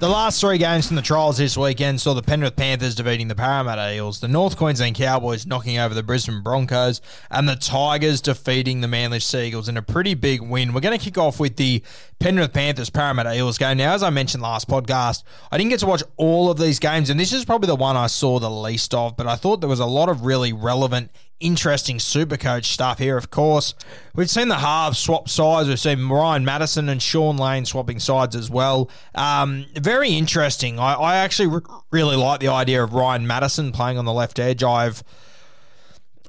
The 0.00 0.08
last 0.08 0.40
three 0.40 0.58
games 0.58 0.86
from 0.86 0.94
the 0.94 1.02
trials 1.02 1.38
this 1.38 1.56
weekend 1.56 2.00
saw 2.00 2.14
the 2.14 2.22
Penrith 2.22 2.54
Panthers 2.54 2.94
defeating 2.94 3.26
the 3.26 3.34
Parramatta 3.34 3.96
Eels, 3.96 4.20
the 4.20 4.28
North 4.28 4.56
Queensland 4.56 4.94
Cowboys 4.94 5.44
knocking 5.44 5.76
over 5.76 5.92
the 5.92 6.04
Brisbane 6.04 6.40
Broncos, 6.40 7.00
and 7.32 7.48
the 7.48 7.56
Tigers 7.56 8.20
defeating 8.20 8.80
the 8.80 8.86
Manly 8.86 9.18
Sea 9.18 9.48
Eagles 9.48 9.68
in 9.68 9.76
a 9.76 9.82
pretty 9.82 10.14
big 10.14 10.40
win. 10.40 10.72
We're 10.72 10.82
going 10.82 10.96
to 10.96 11.04
kick 11.04 11.18
off 11.18 11.40
with 11.40 11.56
the 11.56 11.82
Penrith 12.20 12.52
Panthers 12.52 12.90
Parramatta 12.90 13.34
Eels 13.34 13.58
game. 13.58 13.78
Now, 13.78 13.92
as 13.92 14.04
I 14.04 14.10
mentioned 14.10 14.40
last 14.40 14.68
podcast, 14.68 15.24
I 15.50 15.58
didn't 15.58 15.70
get 15.70 15.80
to 15.80 15.86
watch 15.86 16.04
all 16.16 16.48
of 16.48 16.58
these 16.58 16.78
games, 16.78 17.10
and 17.10 17.18
this 17.18 17.32
is 17.32 17.44
probably 17.44 17.66
the 17.66 17.74
one 17.74 17.96
I 17.96 18.06
saw 18.06 18.38
the 18.38 18.48
least 18.48 18.94
of, 18.94 19.16
but 19.16 19.26
I 19.26 19.34
thought 19.34 19.60
there 19.60 19.68
was 19.68 19.80
a 19.80 19.86
lot 19.86 20.08
of 20.08 20.24
really 20.24 20.52
relevant 20.52 21.10
interesting 21.40 21.98
super 21.98 22.36
coach 22.36 22.66
stuff 22.66 22.98
here, 22.98 23.16
of 23.16 23.30
course. 23.30 23.74
We've 24.14 24.30
seen 24.30 24.48
the 24.48 24.56
halves 24.56 24.98
swap 24.98 25.28
sides. 25.28 25.68
We've 25.68 25.78
seen 25.78 26.08
Ryan 26.08 26.44
Matterson 26.44 26.88
and 26.88 27.02
Shaun 27.02 27.36
Lane 27.36 27.64
swapping 27.64 28.00
sides 28.00 28.34
as 28.34 28.50
well. 28.50 28.90
Um, 29.14 29.66
very 29.74 30.10
interesting. 30.10 30.78
I, 30.78 30.94
I 30.94 31.16
actually 31.16 31.48
re- 31.48 31.60
really 31.90 32.16
like 32.16 32.40
the 32.40 32.48
idea 32.48 32.82
of 32.82 32.92
Ryan 32.92 33.26
Matterson 33.26 33.72
playing 33.72 33.98
on 33.98 34.04
the 34.04 34.12
left 34.12 34.38
edge. 34.38 34.62
I've 34.62 35.02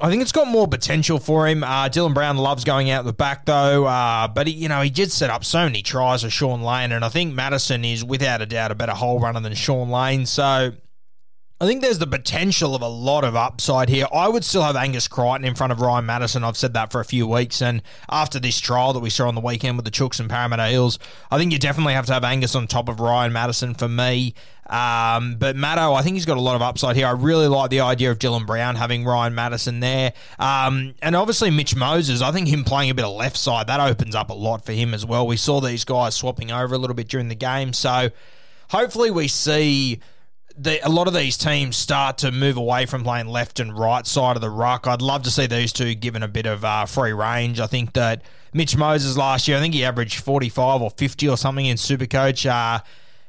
I 0.02 0.10
think 0.10 0.22
it's 0.22 0.32
got 0.32 0.48
more 0.48 0.68
potential 0.68 1.20
for 1.20 1.48
him. 1.48 1.64
Uh, 1.64 1.90
Dylan 1.90 2.14
Brown 2.14 2.38
loves 2.38 2.64
going 2.64 2.90
out 2.90 3.04
the 3.04 3.14
back 3.14 3.46
though, 3.46 3.86
uh, 3.86 4.28
but 4.30 4.48
he, 4.48 4.54
you 4.54 4.70
know 4.70 4.82
he 4.82 4.90
did 4.90 5.12
set 5.12 5.30
up 5.30 5.44
so 5.44 5.66
many 5.66 5.82
tries 5.82 6.24
for 6.24 6.30
Shaun 6.30 6.62
Lane, 6.62 6.92
and 6.92 7.04
I 7.04 7.10
think 7.10 7.34
Matterson 7.34 7.84
is 7.84 8.04
without 8.04 8.42
a 8.42 8.46
doubt 8.46 8.72
a 8.72 8.76
better 8.76 8.94
hole 8.94 9.20
runner 9.20 9.42
than 9.42 9.54
Shaun 9.56 9.90
Lane. 9.90 10.26
So 10.26 10.72
I 11.62 11.66
think 11.66 11.82
there's 11.82 12.00
the 12.00 12.08
potential 12.08 12.74
of 12.74 12.82
a 12.82 12.88
lot 12.88 13.26
of 13.26 13.36
upside 13.36 13.90
here. 13.90 14.06
I 14.14 14.30
would 14.30 14.46
still 14.46 14.62
have 14.62 14.78
Angus 14.78 15.10
Crichton 15.10 15.44
in 15.44 15.56
front 15.56 15.74
of 15.74 15.82
Ryan 15.82 16.06
Matterson. 16.06 16.46
I've 16.46 16.56
said 16.56 16.74
that 16.76 16.90
for 16.90 17.02
a 17.02 17.06
few 17.06 17.28
weeks. 17.28 17.62
And 17.62 17.82
after 18.10 18.40
this 18.40 18.62
trial 18.62 18.94
that 18.94 19.02
we 19.02 19.10
saw 19.10 19.28
on 19.28 19.36
the 19.36 19.42
weekend 19.42 19.76
with 19.78 19.84
the 19.84 19.92
Chooks 19.92 20.22
and 20.22 20.30
Parramatta 20.30 20.72
Eels, 20.72 21.00
I 21.30 21.38
think 21.38 21.52
you 21.52 21.60
definitely 21.60 21.96
have 21.96 22.06
to 22.06 22.14
have 22.14 22.24
Angus 22.24 22.56
on 22.56 22.66
top 22.68 22.88
of 22.88 23.02
Ryan 23.02 23.34
Matterson 23.34 23.74
for 23.74 23.90
me. 23.90 24.36
Um, 24.68 25.36
but 25.36 25.58
Maddo, 25.58 25.98
I 25.98 26.02
think 26.02 26.14
he's 26.14 26.26
got 26.26 26.38
a 26.38 26.42
lot 26.42 26.56
of 26.56 26.62
upside 26.62 26.96
here. 26.96 27.08
I 27.08 27.12
really 27.12 27.48
like 27.48 27.72
the 27.72 27.82
idea 27.82 28.10
of 28.10 28.20
Dylan 28.20 28.46
Brown 28.46 28.78
having 28.78 29.04
Ryan 29.04 29.36
Matterson 29.36 29.82
there. 29.82 30.14
Um, 30.38 30.94
and 31.02 31.14
obviously 31.14 31.50
Mitch 31.50 31.76
Moses, 31.76 32.22
I 32.22 32.32
think 32.32 32.48
him 32.48 32.64
playing 32.64 32.90
a 32.90 32.94
bit 32.94 33.04
of 33.04 33.14
left 33.18 33.36
side, 33.36 33.68
that 33.68 33.82
opens 33.82 34.16
up 34.16 34.30
a 34.30 34.34
lot 34.34 34.64
for 34.64 34.72
him 34.72 34.94
as 34.94 35.06
well. 35.06 35.28
We 35.28 35.36
saw 35.36 35.60
these 35.60 35.84
guys 35.84 36.16
swapping 36.16 36.54
over 36.54 36.74
a 36.74 36.78
little 36.78 36.96
bit 36.96 37.10
during 37.10 37.28
the 37.28 37.36
game. 37.36 37.74
So 37.74 38.12
hopefully 38.70 39.12
we 39.12 39.28
see 39.28 40.00
the, 40.60 40.86
a 40.86 40.90
lot 40.90 41.08
of 41.08 41.14
these 41.14 41.38
teams 41.38 41.78
start 41.78 42.18
to 42.20 42.32
move 42.32 42.58
away 42.58 42.86
from 42.86 43.04
playing 43.04 43.28
left 43.28 43.62
and 43.62 43.78
right 43.78 44.06
side 44.06 44.36
of 44.36 44.42
the 44.42 44.50
ruck. 44.50 44.88
I'd 44.88 45.02
love 45.02 45.24
to 45.24 45.32
see 45.32 45.48
these 45.48 45.72
two 45.72 45.96
given 45.96 46.22
a 46.22 46.28
bit 46.28 46.46
of 46.46 46.66
uh, 46.66 46.86
free 46.86 47.14
range. 47.14 47.62
I 47.62 47.68
think 47.68 47.94
that 47.94 48.24
Mitch 48.54 48.76
Moses 48.76 49.16
last 49.16 49.48
year, 49.48 49.58
I 49.58 49.62
think 49.62 49.74
he 49.74 49.86
averaged 49.86 50.20
45 50.20 50.82
or 50.82 50.90
50 50.90 51.30
or 51.30 51.38
something 51.38 51.66
in 51.66 51.78
Supercoach. 51.78 52.46
Uh, 52.46 52.82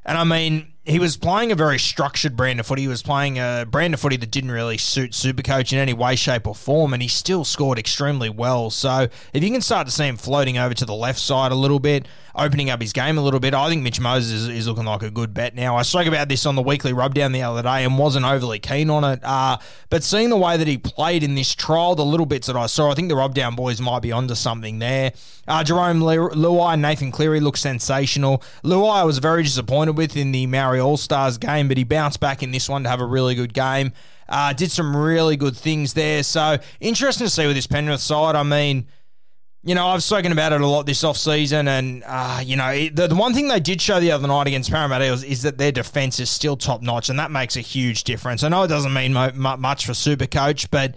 and 0.05 0.19
I 0.19 0.25
mean, 0.25 0.73
he 0.91 0.99
was 0.99 1.17
playing 1.17 1.53
a 1.53 1.55
very 1.55 1.79
structured 1.79 2.37
brand 2.37 2.59
of 2.59 2.67
footy. 2.67 2.83
He 2.83 2.89
was 2.89 3.03
playing 3.03 3.39
a 3.39 3.65
brand 3.69 3.95
of 3.95 4.01
footy 4.01 4.17
that 4.17 4.31
didn't 4.31 4.51
really 4.51 4.77
suit 4.77 5.13
Supercoach 5.13 5.73
in 5.73 5.79
any 5.79 5.93
way, 5.93 6.17
shape, 6.17 6.47
or 6.47 6.55
form, 6.55 6.93
and 6.93 7.01
he 7.01 7.09
still 7.09 7.45
scored 7.45 7.79
extremely 7.79 8.29
well. 8.29 8.71
So 8.71 9.09
if 9.33 9.45
you 9.45 9.51
can 9.51 9.61
start 9.61 9.87
to 9.87 9.93
see 9.93 10.07
him 10.07 10.17
floating 10.17 10.59
over 10.59 10.75
to 10.75 10.85
the 10.85 10.95
left 10.95 11.21
side 11.21 11.53
a 11.53 11.55
little 11.55 11.79
bit, 11.79 12.07
opening 12.35 12.71
up 12.71 12.81
his 12.81 12.93
game 12.93 13.19
a 13.19 13.21
little 13.21 13.41
bit, 13.41 13.55
I 13.55 13.69
think 13.69 13.83
Mitch 13.83 14.01
Moses 14.01 14.33
is, 14.33 14.49
is 14.49 14.69
looking 14.69 14.85
like 14.85 15.03
a 15.03 15.11
good 15.11 15.33
bet 15.33 15.55
now. 15.55 15.77
I 15.77 15.83
spoke 15.83 16.07
about 16.07 16.29
this 16.29 16.45
on 16.45 16.57
the 16.57 16.63
weekly 16.63 16.93
rubdown 16.93 17.33
the 17.33 17.43
other 17.43 17.63
day 17.63 17.85
and 17.85 17.97
wasn't 17.97 18.27
overly 18.27 18.59
keen 18.59 18.91
on 18.91 19.05
it, 19.05 19.21
uh, 19.23 19.59
but 19.91 20.03
seeing 20.03 20.31
the 20.31 20.37
way 20.37 20.57
that 20.57 20.67
he 20.67 20.77
played 20.77 21.23
in 21.23 21.37
this 21.37 21.55
trial, 21.55 21.95
the 21.95 22.05
little 22.05 22.27
bits 22.27 22.49
that 22.49 22.57
I 22.57 22.67
saw, 22.67 22.91
I 22.91 22.95
think 22.95 23.09
the 23.09 23.17
rubdown 23.17 23.55
boys 23.55 23.81
might 23.81 24.01
be 24.01 24.11
onto 24.11 24.35
something 24.35 24.81
there. 24.81 25.13
Uh, 25.47 25.65
Jarome 25.65 26.01
Luai 26.33 26.75
and 26.75 26.83
Nathan 26.83 27.11
Cleary 27.11 27.41
look 27.41 27.57
sensational. 27.57 28.43
Luai 28.63 29.01
I 29.01 29.05
was 29.05 29.19
very 29.19 29.43
disappointed 29.43 29.97
with 29.97 30.17
in 30.17 30.33
the 30.33 30.47
Maori 30.47 30.80
All 30.81 30.97
Stars 30.97 31.39
game, 31.39 31.69
but 31.69 31.77
he 31.77 31.85
bounced 31.85 32.21
back 32.21 32.43
in 32.43 32.51
this 32.51 32.69
one 32.69 32.83
to 32.85 32.89
have 32.89 33.01
a 33.01 33.07
really 33.07 33.35
good 33.35 33.55
game. 33.55 33.93
Uh, 34.29 34.53
did 34.53 34.71
some 34.71 34.97
really 34.97 35.37
good 35.37 35.57
things 35.57 35.95
there. 35.95 36.23
So 36.23 36.59
interesting 36.81 37.27
to 37.27 37.31
see 37.31 37.47
with 37.47 37.57
this 37.57 37.67
Penrith 37.67 38.01
side. 38.01 38.37
I 38.37 38.43
mean, 38.43 38.87
you 39.63 39.75
know, 39.75 39.89
I've 39.89 40.03
spoken 40.03 40.33
about 40.33 40.53
it 40.53 40.61
a 40.63 40.67
lot 40.67 40.87
this 40.87 41.05
off-season, 41.05 41.69
and, 41.69 42.03
uh, 42.07 42.41
you 42.43 42.57
know, 42.57 42.89
the, 42.89 43.09
the 43.09 43.15
one 43.15 43.35
thing 43.35 43.49
they 43.49 43.61
did 43.61 43.83
show 43.83 44.01
the 44.01 44.11
other 44.11 44.27
night 44.27 44.47
against 44.47 44.71
Parramatta 44.71 45.05
Eels 45.05 45.23
is 45.23 45.43
that 45.43 45.59
their 45.59 45.71
defence 45.71 46.19
is 46.19 46.31
still 46.31 46.57
top-notch, 46.57 47.11
and 47.11 47.19
that 47.19 47.31
makes 47.31 47.57
a 47.57 47.61
huge 47.61 48.05
difference. 48.05 48.43
I 48.43 48.49
know 48.49 48.63
it 48.63 48.69
doesn't 48.69 48.95
mean 48.95 49.13
mo- 49.13 49.57
much 49.59 49.85
for 49.85 49.93
Supercoach, 49.93 50.69
but 50.71 50.95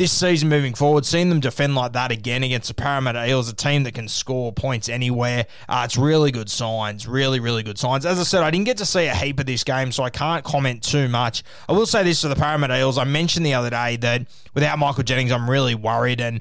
this 0.00 0.12
season 0.12 0.48
moving 0.48 0.72
forward, 0.72 1.04
seeing 1.04 1.28
them 1.28 1.40
defend 1.40 1.74
like 1.74 1.92
that 1.92 2.10
again 2.10 2.42
against 2.42 2.68
the 2.68 2.74
Parramatta 2.74 3.28
Eels, 3.28 3.50
a 3.50 3.54
team 3.54 3.82
that 3.82 3.92
can 3.92 4.08
score 4.08 4.50
points 4.50 4.88
anywhere, 4.88 5.44
uh, 5.68 5.82
it's 5.84 5.98
really 5.98 6.30
good 6.30 6.48
signs. 6.48 7.06
Really, 7.06 7.38
really 7.38 7.62
good 7.62 7.78
signs. 7.78 8.06
As 8.06 8.18
I 8.18 8.22
said, 8.22 8.42
I 8.42 8.50
didn't 8.50 8.64
get 8.64 8.78
to 8.78 8.86
see 8.86 9.04
a 9.08 9.14
heap 9.14 9.38
of 9.40 9.44
this 9.44 9.62
game, 9.62 9.92
so 9.92 10.02
I 10.02 10.08
can't 10.08 10.42
comment 10.42 10.82
too 10.82 11.06
much. 11.06 11.42
I 11.68 11.72
will 11.72 11.84
say 11.84 12.02
this 12.02 12.22
to 12.22 12.28
the 12.28 12.34
Parramatta 12.34 12.78
Eels. 12.78 12.96
I 12.96 13.04
mentioned 13.04 13.44
the 13.44 13.52
other 13.52 13.68
day 13.68 13.96
that 13.96 14.26
without 14.54 14.78
Michael 14.78 15.02
Jennings, 15.02 15.32
I'm 15.32 15.50
really 15.50 15.74
worried, 15.74 16.22
and 16.22 16.40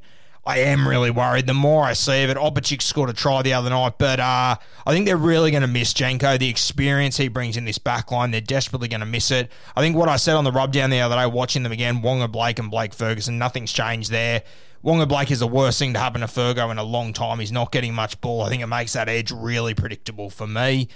I 0.50 0.62
am 0.62 0.88
really 0.88 1.12
worried. 1.12 1.46
The 1.46 1.54
more 1.54 1.84
I 1.84 1.94
see 1.94 2.24
of 2.24 2.32
it, 2.32 2.36
Opachik 2.36 2.82
scored 2.82 3.12
a 3.12 3.14
try 3.14 3.44
the 3.44 3.54
other 3.54 3.70
night, 3.70 4.00
but 4.00 4.20
uh, 4.20 4.56
I 4.84 4.92
think 4.92 5.06
they're 5.06 5.16
really 5.16 5.52
going 5.52 5.62
to 5.62 5.68
miss 5.68 5.94
Janko. 5.94 6.40
The 6.40 6.50
experience 6.50 7.18
he 7.18 7.28
brings 7.28 7.56
in 7.56 7.66
this 7.66 7.78
back 7.78 8.12
line, 8.12 8.32
they're 8.32 8.42
desperately 8.42 8.88
going 8.88 9.02
to 9.02 9.06
miss 9.06 9.30
it. 9.30 9.52
I 9.76 9.82
think 9.82 9.96
what 9.96 10.10
I 10.10 10.16
said 10.16 10.36
on 10.36 10.46
the 10.46 10.52
rubdown 10.52 10.90
the 10.90 11.02
other 11.02 11.16
day, 11.16 11.28
watching 11.28 11.62
them 11.62 11.72
again, 11.72 12.02
Waqa 12.02 12.32
Blake 12.32 12.58
and 12.58 12.72
Blake 12.72 12.96
Ferguson, 12.96 13.38
nothing's 13.38 13.72
changed 13.72 14.10
there. 14.10 14.42
Waqa 14.84 15.08
Blake 15.08 15.30
is 15.30 15.38
the 15.38 15.46
worst 15.46 15.78
thing 15.78 15.94
to 15.94 16.00
happen 16.00 16.22
to 16.22 16.28
Fergo 16.28 16.72
in 16.72 16.80
a 16.80 16.84
long 16.84 17.14
time. 17.14 17.40
He's 17.40 17.52
not 17.52 17.72
getting 17.72 17.94
much 17.94 18.20
ball. 18.20 18.42
I 18.42 18.50
think 18.50 18.64
it 18.64 18.68
makes 18.68 18.94
that 18.94 19.08
edge 19.08 19.30
really 19.30 19.76
predictable 19.76 20.32
for 20.32 20.48
me. 20.48 20.88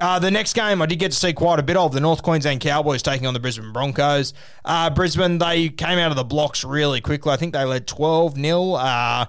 Uh, 0.00 0.18
the 0.18 0.30
next 0.30 0.54
game 0.54 0.80
I 0.80 0.86
did 0.86 0.98
get 0.98 1.12
to 1.12 1.16
see 1.16 1.34
quite 1.34 1.58
a 1.58 1.62
bit 1.62 1.76
of 1.76 1.92
the 1.92 2.00
North 2.00 2.22
Queensland 2.22 2.60
Cowboys 2.60 3.02
taking 3.02 3.26
on 3.26 3.34
the 3.34 3.40
Brisbane 3.40 3.70
Broncos. 3.70 4.32
Uh, 4.64 4.88
Brisbane, 4.88 5.36
they 5.36 5.68
came 5.68 5.98
out 5.98 6.10
of 6.10 6.16
the 6.16 6.24
blocks 6.24 6.64
really 6.64 7.02
quickly. 7.02 7.32
I 7.32 7.36
think 7.36 7.52
they 7.52 7.64
led 7.64 7.86
12 7.86 8.36
0. 8.36 8.72
Uh, 8.72 9.26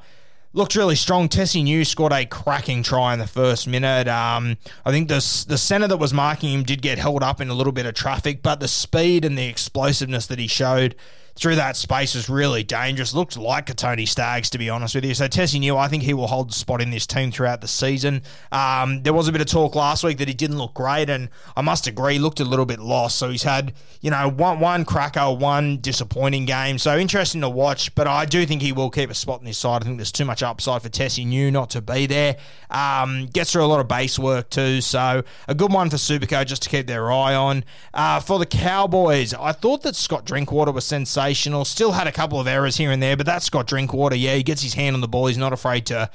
looked 0.54 0.76
really 0.76 0.96
strong. 0.96 1.28
Tesi 1.28 1.62
Niu 1.62 1.84
scored 1.84 2.14
a 2.14 2.26
cracking 2.26 2.84
try 2.84 3.12
in 3.12 3.20
the 3.20 3.28
first 3.28 3.68
minute. 3.68 4.08
Um, 4.08 4.58
I 4.86 4.92
think 4.92 5.10
the, 5.10 5.16
the 5.48 5.58
centre 5.58 5.88
that 5.88 5.98
was 5.98 6.14
marking 6.14 6.54
him 6.54 6.64
did 6.64 6.82
get 6.82 6.98
held 6.98 7.22
up 7.22 7.42
in 7.42 7.50
a 7.50 7.54
little 7.54 7.74
bit 7.74 7.86
of 7.86 7.94
traffic, 7.94 8.42
but 8.42 8.62
the 8.62 8.70
speed 8.70 9.26
and 9.26 9.38
the 9.38 9.48
explosiveness 9.48 10.28
that 10.28 10.40
he 10.40 10.48
showed 10.48 10.96
through 11.36 11.56
that 11.56 11.76
space 11.76 12.14
is 12.16 12.30
really 12.30 12.64
dangerous. 12.64 13.14
Looks 13.14 13.38
like 13.38 13.70
a 13.70 13.74
Tony 13.74 14.06
Staggs, 14.06 14.50
to 14.52 14.58
be 14.58 14.70
honest 14.70 14.96
with 14.96 15.06
you. 15.06 15.14
So 15.14 15.28
Tesi 15.28 15.60
Niu, 15.60 15.78
I 15.78 15.88
think 15.88 16.04
he 16.04 16.14
will 16.14 16.28
hold 16.28 16.50
the 16.50 16.54
spot 16.54 16.82
in 16.82 16.92
this 16.92 17.08
team 17.08 17.32
throughout 17.32 17.62
the 17.62 17.68
season. 17.68 18.22
Um, 18.52 19.02
there 19.04 19.14
was 19.14 19.28
a 19.28 19.32
bit 19.32 19.42
of 19.42 19.48
talk 19.48 19.74
last 19.74 20.04
week 20.04 20.18
that 20.18 20.28
he 20.28 20.34
didn't 20.34 20.58
look 20.58 20.74
great, 20.74 21.10
and 21.10 21.30
I 21.56 21.62
must 21.62 21.88
agree, 21.88 22.20
looked 22.20 22.40
a 22.42 22.46
little 22.46 22.66
bit 22.66 22.80
lost. 22.80 23.18
So 23.18 23.30
he's 23.30 23.44
had, 23.44 23.74
you 24.02 24.12
know, 24.12 24.30
one 24.30 24.60
one 24.60 24.86
cracker, 24.86 25.34
one 25.34 25.78
disappointing 25.78 26.46
game. 26.46 26.78
So 26.78 26.98
interesting 26.98 27.42
to 27.42 27.50
watch, 27.50 27.96
but 27.96 28.08
I 28.08 28.26
do 28.26 28.46
think 28.46 28.62
he 28.62 28.74
will 28.74 28.90
keep 28.90 29.10
a 29.10 29.16
spot 29.16 29.40
in 29.40 29.46
this 29.46 29.58
side. 29.58 29.84
I 29.84 29.86
think 29.86 29.98
there's 29.98 30.12
too 30.12 30.26
much 30.26 30.44
upside 30.44 30.82
for 30.82 30.90
Tesi 30.90 31.26
Niu 31.26 31.50
not 31.50 31.70
to 31.72 31.82
be 31.82 32.06
there. 32.06 32.38
Um, 32.70 33.28
gets 33.28 33.52
through 33.52 33.64
a 33.64 33.68
lot 33.68 33.80
of 33.80 33.88
base 33.88 34.20
work 34.20 34.50
too, 34.50 34.82
so 34.82 35.24
a 35.48 35.56
good 35.56 35.72
one 35.72 35.90
for 35.90 35.98
Superco 35.98 36.46
just 36.46 36.64
to 36.64 36.70
keep 36.70 36.88
their 36.88 37.12
eye 37.12 37.36
on. 37.36 37.64
Uh, 37.94 38.20
for 38.20 38.38
the 38.38 38.46
Cowboys, 38.46 39.34
I 39.34 39.54
thought 39.54 39.82
that 39.84 39.96
Scott 39.96 40.26
Drinkwater 40.26 40.72
was 40.72 40.86
sensational. 40.86 41.22
Still 41.34 41.92
had 41.92 42.08
a 42.08 42.12
couple 42.12 42.40
of 42.40 42.48
errors 42.48 42.78
here 42.78 42.92
and 42.92 43.02
there, 43.02 43.18
but 43.18 43.26
that's 43.26 43.46
Scott 43.46 43.68
Drinkwater. 43.68 44.16
Yeah, 44.16 44.36
he 44.36 44.44
gets 44.44 44.62
his 44.62 44.74
hand 44.74 44.96
on 44.96 45.02
the 45.02 45.08
ball. 45.08 45.28
He's 45.28 45.38
not 45.38 45.54
afraid 45.54 45.86
to 45.88 46.10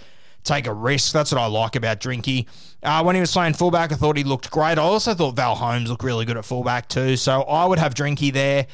take 0.45 0.67
a 0.67 0.73
risk. 0.73 1.13
That's 1.13 1.33
what 1.33 1.41
I 1.41 1.47
like 1.47 1.77
about 1.77 2.01
Drinky. 2.01 2.47
Uh, 2.83 3.03
when 3.03 3.15
he 3.15 3.21
was 3.21 3.33
playing 3.33 3.55
fullback, 3.55 3.93
I 3.93 3.97
thought 3.97 4.17
he 4.17 4.25
looked 4.25 4.51
great. 4.51 4.79
I 4.79 4.83
also 4.83 5.13
thought 5.15 5.37
Val 5.37 5.55
Holmes 5.55 5.91
looked 5.91 6.05
really 6.05 6.25
good 6.25 6.37
at 6.37 6.45
fullback 6.45 6.89
too. 6.89 7.17
So 7.17 7.43
I 7.43 7.67
would 7.67 7.79
have 7.79 7.95
Drinky 7.95 8.33
there. 8.33 8.67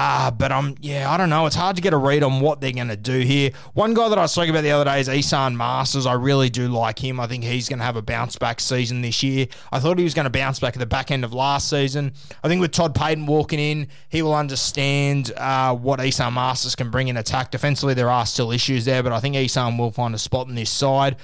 Uh, 0.00 0.30
but 0.30 0.52
I'm, 0.52 0.76
yeah, 0.80 1.10
I 1.10 1.16
don't 1.16 1.28
know. 1.28 1.46
It's 1.46 1.56
hard 1.56 1.74
to 1.74 1.82
get 1.82 1.92
a 1.92 1.96
read 1.96 2.22
on 2.22 2.38
what 2.38 2.60
they're 2.60 2.70
going 2.70 2.86
to 2.86 2.96
do 2.96 3.18
here. 3.18 3.50
One 3.74 3.94
guy 3.94 4.08
that 4.08 4.16
I 4.16 4.26
spoke 4.26 4.48
about 4.48 4.60
the 4.60 4.70
other 4.70 4.84
day 4.84 5.00
is 5.00 5.08
Esan 5.08 5.56
Marsters. 5.56 6.06
I 6.06 6.12
really 6.12 6.48
do 6.48 6.68
like 6.68 7.00
him. 7.02 7.18
I 7.18 7.26
think 7.26 7.42
he's 7.42 7.68
going 7.68 7.80
to 7.80 7.84
have 7.84 7.96
a 7.96 8.02
bounce 8.02 8.36
back 8.36 8.60
season 8.60 9.02
this 9.02 9.24
year. 9.24 9.48
I 9.72 9.80
thought 9.80 9.98
he 9.98 10.04
was 10.04 10.14
going 10.14 10.26
to 10.26 10.30
bounce 10.30 10.60
back 10.60 10.76
at 10.76 10.78
the 10.78 10.86
back 10.86 11.10
end 11.10 11.24
of 11.24 11.34
last 11.34 11.68
season. 11.68 12.12
I 12.44 12.48
think 12.48 12.60
with 12.60 12.70
Todd 12.70 12.94
Payten 12.94 13.26
walking 13.26 13.58
in, 13.58 13.88
he 14.08 14.22
will 14.22 14.36
understand 14.36 15.32
uh, 15.36 15.74
what 15.74 15.98
Esan 15.98 16.32
Marsters 16.32 16.76
can 16.76 16.92
bring 16.92 17.08
in 17.08 17.16
attack. 17.16 17.50
Defensively, 17.50 17.94
there 17.94 18.08
are 18.08 18.24
still 18.24 18.52
issues 18.52 18.84
there, 18.84 19.02
but 19.02 19.10
I 19.10 19.18
think 19.18 19.34
Esan 19.34 19.76
will 19.76 19.90
find 19.90 20.14
a 20.14 20.18
spot 20.18 20.46
in 20.46 20.54
this 20.54 20.70
side. 20.70 21.16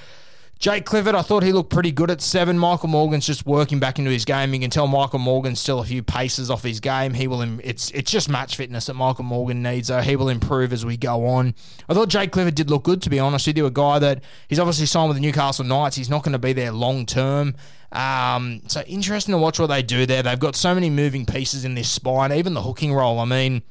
Jake 0.58 0.86
Clifford, 0.86 1.14
I 1.14 1.22
thought 1.22 1.42
he 1.42 1.52
looked 1.52 1.70
pretty 1.70 1.92
good 1.92 2.10
at 2.10 2.20
seven. 2.20 2.58
Michael 2.58 2.88
Morgan's 2.88 3.26
just 3.26 3.44
working 3.44 3.80
back 3.80 3.98
into 3.98 4.10
his 4.10 4.24
game. 4.24 4.54
You 4.54 4.60
can 4.60 4.70
tell 4.70 4.86
Michael 4.86 5.18
Morgan's 5.18 5.60
still 5.60 5.80
a 5.80 5.84
few 5.84 6.02
paces 6.02 6.50
off 6.50 6.62
his 6.62 6.80
game. 6.80 7.12
He 7.12 7.26
will. 7.26 7.42
It's 7.60 7.90
it's 7.90 8.10
just 8.10 8.28
match 8.28 8.56
fitness 8.56 8.86
that 8.86 8.94
Michael 8.94 9.24
Morgan 9.24 9.62
needs. 9.62 9.88
So 9.88 10.00
he 10.00 10.16
will 10.16 10.28
improve 10.28 10.72
as 10.72 10.86
we 10.86 10.96
go 10.96 11.26
on. 11.26 11.54
I 11.88 11.94
thought 11.94 12.08
Jake 12.08 12.30
Clifford 12.30 12.54
did 12.54 12.70
look 12.70 12.84
good. 12.84 13.02
To 13.02 13.10
be 13.10 13.18
honest 13.18 13.46
with 13.46 13.56
you, 13.56 13.66
a 13.66 13.70
guy 13.70 13.98
that 13.98 14.22
he's 14.48 14.58
obviously 14.58 14.86
signed 14.86 15.08
with 15.08 15.16
the 15.16 15.22
Newcastle 15.22 15.64
Knights. 15.64 15.96
He's 15.96 16.10
not 16.10 16.22
going 16.22 16.32
to 16.32 16.38
be 16.38 16.52
there 16.52 16.72
long 16.72 17.04
term. 17.04 17.56
Um, 17.92 18.62
so 18.68 18.80
interesting 18.82 19.32
to 19.32 19.38
watch 19.38 19.58
what 19.58 19.66
they 19.66 19.82
do 19.82 20.06
there. 20.06 20.22
They've 20.22 20.38
got 20.38 20.56
so 20.56 20.74
many 20.74 20.88
moving 20.88 21.26
pieces 21.26 21.64
in 21.64 21.74
this 21.74 21.90
spine. 21.90 22.32
Even 22.32 22.54
the 22.54 22.62
hooking 22.62 22.94
role. 22.94 23.18
I 23.18 23.24
mean. 23.24 23.62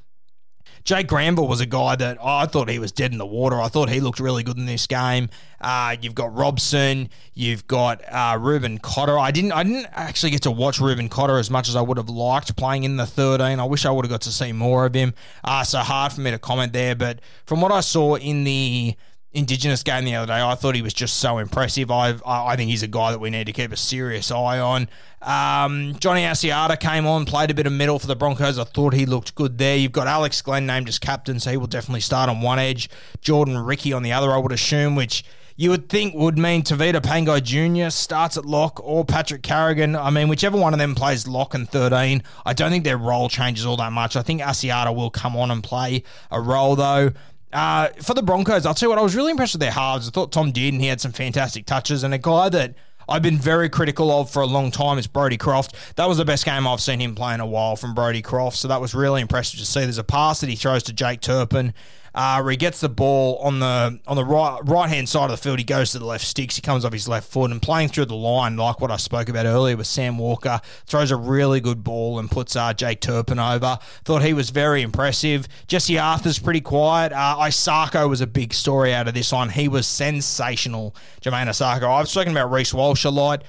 Jake 0.83 1.07
Granville 1.07 1.47
was 1.47 1.61
a 1.61 1.65
guy 1.65 1.95
that 1.95 2.17
oh, 2.19 2.27
I 2.27 2.45
thought 2.45 2.69
he 2.69 2.77
was 2.77 2.91
dead 2.91 3.13
in 3.13 3.17
the 3.17 3.25
water. 3.25 3.59
I 3.61 3.69
thought 3.69 3.89
he 3.89 4.01
looked 4.01 4.19
really 4.19 4.43
good 4.43 4.57
in 4.57 4.65
this 4.65 4.85
game. 4.85 5.29
Uh, 5.61 5.95
you've 6.01 6.15
got 6.15 6.35
Robson, 6.35 7.09
you've 7.33 7.65
got 7.67 8.01
uh, 8.11 8.37
Reuben 8.37 8.79
Cotter. 8.79 9.17
I 9.17 9.31
didn't, 9.31 9.53
I 9.53 9.63
didn't 9.63 9.87
actually 9.93 10.31
get 10.31 10.41
to 10.41 10.51
watch 10.51 10.81
Reuben 10.81 11.07
Cotter 11.07 11.37
as 11.37 11.49
much 11.49 11.69
as 11.69 11.77
I 11.77 11.81
would 11.81 11.95
have 11.95 12.09
liked 12.09 12.53
playing 12.57 12.83
in 12.83 12.97
the 12.97 13.05
13. 13.05 13.59
I 13.59 13.63
wish 13.63 13.85
I 13.85 13.91
would 13.91 14.03
have 14.03 14.11
got 14.11 14.21
to 14.21 14.31
see 14.31 14.51
more 14.51 14.85
of 14.85 14.93
him. 14.93 15.13
Uh, 15.41 15.63
so 15.63 15.79
hard 15.79 16.11
for 16.11 16.19
me 16.19 16.31
to 16.31 16.39
comment 16.39 16.73
there. 16.73 16.95
But 16.95 17.19
from 17.45 17.61
what 17.61 17.71
I 17.71 17.79
saw 17.79 18.15
in 18.15 18.43
the 18.43 18.95
Indigenous 19.33 19.81
game 19.81 20.05
the 20.05 20.15
other 20.15 20.27
day. 20.27 20.41
I 20.41 20.53
thought 20.53 20.75
he 20.75 20.83
was 20.83 20.93
just 20.93 21.17
so 21.17 21.39
impressive. 21.39 21.89
i 21.89 22.15
I 22.25 22.55
think 22.55 22.69
he's 22.69 22.83
a 22.83 22.87
guy 22.87 23.11
that 23.11 23.19
we 23.19 23.31
need 23.31 23.45
to 23.45 23.53
keep 23.53 23.71
a 23.71 23.77
serious 23.77 24.29
eye 24.29 24.59
on. 24.59 24.87
Um, 25.21 25.95
Johnny 25.99 26.21
Asiata 26.21 26.79
came 26.79 27.07
on, 27.07 27.25
played 27.25 27.49
a 27.49 27.53
bit 27.53 27.65
of 27.65 27.73
middle 27.73 27.97
for 27.97 28.07
the 28.07 28.15
Broncos. 28.15 28.59
I 28.59 28.63
thought 28.63 28.93
he 28.93 29.05
looked 29.05 29.33
good 29.33 29.57
there. 29.57 29.75
You've 29.75 29.91
got 29.91 30.05
Alex 30.05 30.41
Glenn 30.41 30.65
named 30.65 30.87
as 30.87 30.99
captain, 30.99 31.39
so 31.39 31.49
he 31.49 31.57
will 31.57 31.67
definitely 31.67 32.01
start 32.01 32.29
on 32.29 32.41
one 32.41 32.59
edge. 32.59 32.89
Jordan 33.21 33.57
Riki 33.57 33.91
on 33.91 34.03
the 34.03 34.11
other, 34.11 34.31
I 34.31 34.37
would 34.37 34.51
assume, 34.51 34.95
which 34.95 35.23
you 35.55 35.69
would 35.69 35.87
think 35.87 36.15
would 36.15 36.37
mean 36.37 36.63
Tevita 36.63 36.99
Pangai 36.99 37.41
Jr. 37.43 37.89
starts 37.91 38.37
at 38.37 38.45
lock 38.45 38.79
or 38.83 39.05
Patrick 39.05 39.43
Carrigan. 39.43 39.95
I 39.95 40.09
mean, 40.09 40.27
whichever 40.27 40.57
one 40.57 40.73
of 40.73 40.79
them 40.79 40.95
plays 40.95 41.27
lock 41.27 41.53
and 41.53 41.69
13, 41.69 42.23
I 42.45 42.53
don't 42.53 42.71
think 42.71 42.83
their 42.83 42.97
role 42.97 43.29
changes 43.29 43.65
all 43.65 43.77
that 43.77 43.91
much. 43.91 44.15
I 44.15 44.23
think 44.23 44.41
Asiata 44.41 44.95
will 44.95 45.11
come 45.11 45.35
on 45.35 45.51
and 45.51 45.63
play 45.63 46.03
a 46.31 46.41
role, 46.41 46.75
though. 46.75 47.11
Uh, 47.53 47.89
for 48.01 48.13
the 48.15 48.23
Broncos, 48.23 48.65
I'll 48.65 48.73
tell 48.73 48.87
you 48.87 48.89
what, 48.89 48.99
I 48.99 49.03
was 49.03 49.15
really 49.15 49.31
impressed 49.31 49.53
with 49.53 49.61
their 49.61 49.71
halves. 49.71 50.07
I 50.07 50.11
thought 50.11 50.31
Tom 50.31 50.47
and 50.47 50.55
he 50.55 50.87
had 50.87 50.99
some 50.99 51.11
fantastic 51.11 51.65
touches. 51.65 52.03
And 52.03 52.13
a 52.13 52.17
guy 52.17 52.49
that 52.49 52.73
I've 53.07 53.21
been 53.21 53.37
very 53.37 53.69
critical 53.69 54.11
of 54.11 54.31
for 54.31 54.41
a 54.41 54.47
long 54.47 54.71
time 54.71 54.97
is 54.97 55.07
Brodie 55.07 55.37
Croft. 55.37 55.75
That 55.95 56.07
was 56.07 56.17
the 56.17 56.25
best 56.25 56.45
game 56.45 56.65
I've 56.65 56.81
seen 56.81 56.99
him 56.99 57.15
play 57.15 57.33
in 57.33 57.39
a 57.39 57.45
while 57.45 57.75
from 57.75 57.93
Brodie 57.93 58.21
Croft. 58.21 58.57
So 58.57 58.67
that 58.69 58.81
was 58.81 58.95
really 58.95 59.21
impressive 59.21 59.59
to 59.59 59.65
see. 59.65 59.81
There's 59.81 59.97
a 59.97 60.03
pass 60.03 60.41
that 60.41 60.49
he 60.49 60.55
throws 60.55 60.83
to 60.83 60.93
Jake 60.93 61.21
Turpin 61.21 61.73
uh, 62.15 62.39
where 62.41 62.51
he 62.51 62.57
gets 62.57 62.79
the 62.79 62.89
ball 62.89 63.37
on 63.37 63.59
the 63.59 63.99
on 64.07 64.15
the 64.15 64.23
right 64.23 64.59
right 64.63 64.89
hand 64.89 65.09
side 65.09 65.25
of 65.25 65.31
the 65.31 65.37
field. 65.37 65.59
He 65.59 65.65
goes 65.65 65.91
to 65.91 65.99
the 65.99 66.05
left 66.05 66.25
sticks. 66.25 66.55
He 66.55 66.61
comes 66.61 66.85
off 66.85 66.93
his 66.93 67.07
left 67.07 67.29
foot 67.29 67.51
and 67.51 67.61
playing 67.61 67.89
through 67.89 68.05
the 68.05 68.15
line, 68.15 68.55
like 68.55 68.79
what 68.79 68.91
I 68.91 68.97
spoke 68.97 69.29
about 69.29 69.45
earlier 69.45 69.75
with 69.75 69.87
Sam 69.87 70.17
Walker, 70.17 70.61
throws 70.85 71.11
a 71.11 71.15
really 71.15 71.59
good 71.59 71.83
ball 71.83 72.19
and 72.19 72.29
puts 72.29 72.55
uh, 72.55 72.73
Jake 72.73 73.01
Turpin 73.01 73.39
over. 73.39 73.79
Thought 74.03 74.23
he 74.23 74.33
was 74.33 74.49
very 74.49 74.81
impressive. 74.81 75.47
Jesse 75.67 75.97
Arthur's 75.97 76.39
pretty 76.39 76.61
quiet. 76.61 77.11
Uh, 77.11 77.37
Isaako 77.39 78.09
was 78.09 78.21
a 78.21 78.27
big 78.27 78.53
story 78.53 78.93
out 78.93 79.07
of 79.07 79.13
this 79.13 79.31
one. 79.31 79.49
He 79.49 79.67
was 79.67 79.87
sensational, 79.87 80.95
Jamayne 81.21 81.47
Isaako. 81.47 81.99
I've 81.99 82.09
spoken 82.09 82.31
about 82.31 82.51
Reece 82.51 82.73
Walsh 82.73 83.05
a 83.05 83.09
lot 83.09 83.43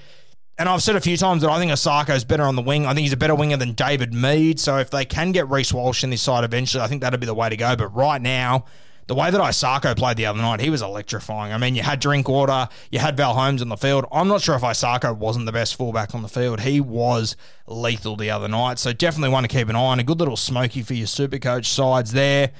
and 0.59 0.69
I've 0.69 0.83
said 0.83 0.95
a 0.95 1.01
few 1.01 1.17
times 1.17 1.43
that 1.43 1.51
I 1.51 1.59
think 1.59 1.73
Isaako 1.73 2.15
is 2.15 2.25
better 2.25 2.45
on 2.45 2.55
the 2.55 2.63
wing. 2.63 2.87
I 2.87 2.95
think 2.95 3.03
he's 3.03 3.13
a 3.13 3.17
better 3.17 3.35
winger 3.35 3.57
than 3.57 3.73
David 3.73 4.15
Mead. 4.15 4.61
So 4.61 4.79
if 4.79 4.91
they 4.91 5.05
can 5.05 5.33
get 5.33 5.49
Reece 5.49 5.73
Walsh 5.73 6.05
in 6.05 6.11
this 6.11 6.23
side 6.23 6.45
eventually, 6.45 6.83
I 6.83 6.87
think 6.87 7.03
that'd 7.03 7.19
be 7.19 7.27
the 7.27 7.35
way 7.35 7.49
to 7.49 7.57
go. 7.57 7.75
But 7.75 7.89
right 7.89 8.23
now, 8.23 8.65
the 9.07 9.15
way 9.15 9.31
that 9.31 9.41
Isaako 9.41 9.97
played 9.97 10.17
the 10.17 10.27
other 10.27 10.41
night, 10.41 10.61
he 10.61 10.71
was 10.71 10.81
electrifying. 10.81 11.53
I 11.53 11.59
mean, 11.59 11.75
you 11.75 11.83
had 11.83 12.01
Drinkwater, 12.01 12.69
you 12.91 13.01
had 13.01 13.17
Val 13.17 13.35
Holmes 13.35 13.63
on 13.63 13.69
the 13.69 13.77
field. 13.77 14.07
I'm 14.13 14.29
not 14.29 14.43
sure 14.43 14.55
if 14.55 14.63
Isaako 14.63 15.17
wasn't 15.17 15.47
the 15.47 15.53
best 15.53 15.75
fullback 15.75 16.15
on 16.15 16.23
the 16.23 16.29
field. 16.29 16.61
He 16.61 16.81
was 16.81 17.37
lethal 17.67 18.17
the 18.17 18.31
other 18.31 18.49
night. 18.49 18.79
So 18.79 18.93
definitely 18.93 19.31
one 19.31 19.43
to 19.43 19.49
keep 19.49 19.69
an 19.69 19.77
eye 19.77 19.81
on. 19.81 19.99
A 19.99 20.05
good 20.05 20.21
little 20.21 20.37
smoky 20.37 20.83
for 20.83 20.95
your 20.95 21.07
super 21.09 21.39
coach 21.39 21.69
sides 21.69 22.13
there. 22.13 22.53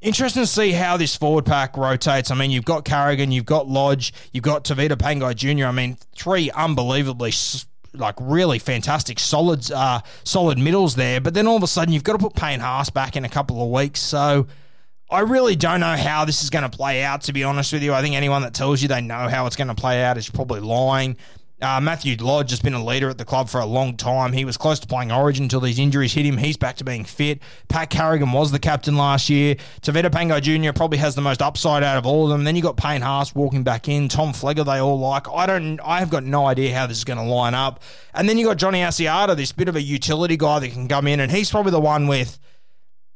Interesting 0.00 0.42
to 0.42 0.46
see 0.46 0.70
how 0.72 0.96
this 0.96 1.16
forward 1.16 1.44
pack 1.44 1.76
rotates. 1.76 2.30
I 2.30 2.36
mean, 2.36 2.52
you've 2.52 2.64
got 2.64 2.84
Carrigan, 2.84 3.32
you've 3.32 3.46
got 3.46 3.66
Lodge, 3.66 4.12
you've 4.32 4.44
got 4.44 4.64
Tevita 4.64 4.92
Pangai 4.92 5.34
Jr. 5.34 5.66
I 5.66 5.72
mean, 5.72 5.96
three 6.14 6.50
unbelievably 6.52 7.32
like 7.94 8.14
really 8.20 8.58
fantastic 8.58 9.18
solid 9.18 9.70
uh, 9.72 10.00
solid 10.24 10.58
middles 10.58 10.94
there. 10.94 11.20
But 11.20 11.34
then 11.34 11.46
all 11.46 11.56
of 11.56 11.62
a 11.62 11.66
sudden 11.66 11.92
you've 11.92 12.04
got 12.04 12.12
to 12.12 12.18
put 12.18 12.34
Payne 12.34 12.60
Haas 12.60 12.90
back 12.90 13.16
in 13.16 13.24
a 13.24 13.28
couple 13.28 13.62
of 13.62 13.70
weeks. 13.70 14.00
So 14.00 14.46
I 15.10 15.20
really 15.20 15.56
don't 15.56 15.80
know 15.80 15.96
how 15.96 16.24
this 16.24 16.42
is 16.42 16.50
going 16.50 16.68
to 16.68 16.76
play 16.76 17.02
out, 17.02 17.22
to 17.22 17.32
be 17.32 17.42
honest 17.42 17.72
with 17.72 17.82
you. 17.82 17.94
I 17.94 18.02
think 18.02 18.14
anyone 18.14 18.42
that 18.42 18.54
tells 18.54 18.82
you 18.82 18.88
they 18.88 19.00
know 19.00 19.28
how 19.28 19.46
it's 19.46 19.56
going 19.56 19.68
to 19.68 19.74
play 19.74 20.04
out 20.04 20.18
is 20.18 20.28
probably 20.28 20.60
lying. 20.60 21.16
Uh, 21.60 21.80
Matthew 21.80 22.14
Lodge 22.20 22.50
has 22.50 22.60
been 22.60 22.74
a 22.74 22.84
leader 22.84 23.08
at 23.08 23.18
the 23.18 23.24
club 23.24 23.48
for 23.48 23.60
a 23.60 23.66
long 23.66 23.96
time. 23.96 24.32
He 24.32 24.44
was 24.44 24.56
close 24.56 24.78
to 24.78 24.86
playing 24.86 25.10
Origin 25.10 25.44
until 25.44 25.58
these 25.58 25.80
injuries 25.80 26.12
hit 26.12 26.24
him. 26.24 26.36
He's 26.36 26.56
back 26.56 26.76
to 26.76 26.84
being 26.84 27.04
fit. 27.04 27.40
Pat 27.68 27.90
Carrigan 27.90 28.30
was 28.30 28.52
the 28.52 28.60
captain 28.60 28.96
last 28.96 29.28
year. 29.28 29.56
Tevita 29.82 30.08
Pangai 30.08 30.40
Jr. 30.40 30.72
probably 30.72 30.98
has 30.98 31.16
the 31.16 31.20
most 31.20 31.42
upside 31.42 31.82
out 31.82 31.98
of 31.98 32.06
all 32.06 32.24
of 32.24 32.30
them. 32.30 32.44
Then 32.44 32.54
you 32.54 32.62
got 32.62 32.76
Payne 32.76 33.00
Haas 33.00 33.34
walking 33.34 33.64
back 33.64 33.88
in. 33.88 34.08
Tom 34.08 34.32
Flegler, 34.32 34.64
they 34.64 34.78
all 34.78 35.00
like. 35.00 35.28
I 35.28 35.46
don't. 35.46 35.80
I 35.80 35.98
have 35.98 36.10
got 36.10 36.22
no 36.22 36.46
idea 36.46 36.72
how 36.76 36.86
this 36.86 36.98
is 36.98 37.04
going 37.04 37.18
to 37.18 37.24
line 37.24 37.54
up. 37.54 37.82
And 38.14 38.28
then 38.28 38.38
you 38.38 38.46
got 38.46 38.56
Johnny 38.56 38.80
Asiata, 38.80 39.34
this 39.34 39.50
bit 39.50 39.68
of 39.68 39.74
a 39.74 39.82
utility 39.82 40.36
guy 40.36 40.60
that 40.60 40.70
can 40.70 40.86
come 40.86 41.08
in, 41.08 41.18
and 41.18 41.32
he's 41.32 41.50
probably 41.50 41.72
the 41.72 41.80
one 41.80 42.06
with 42.06 42.38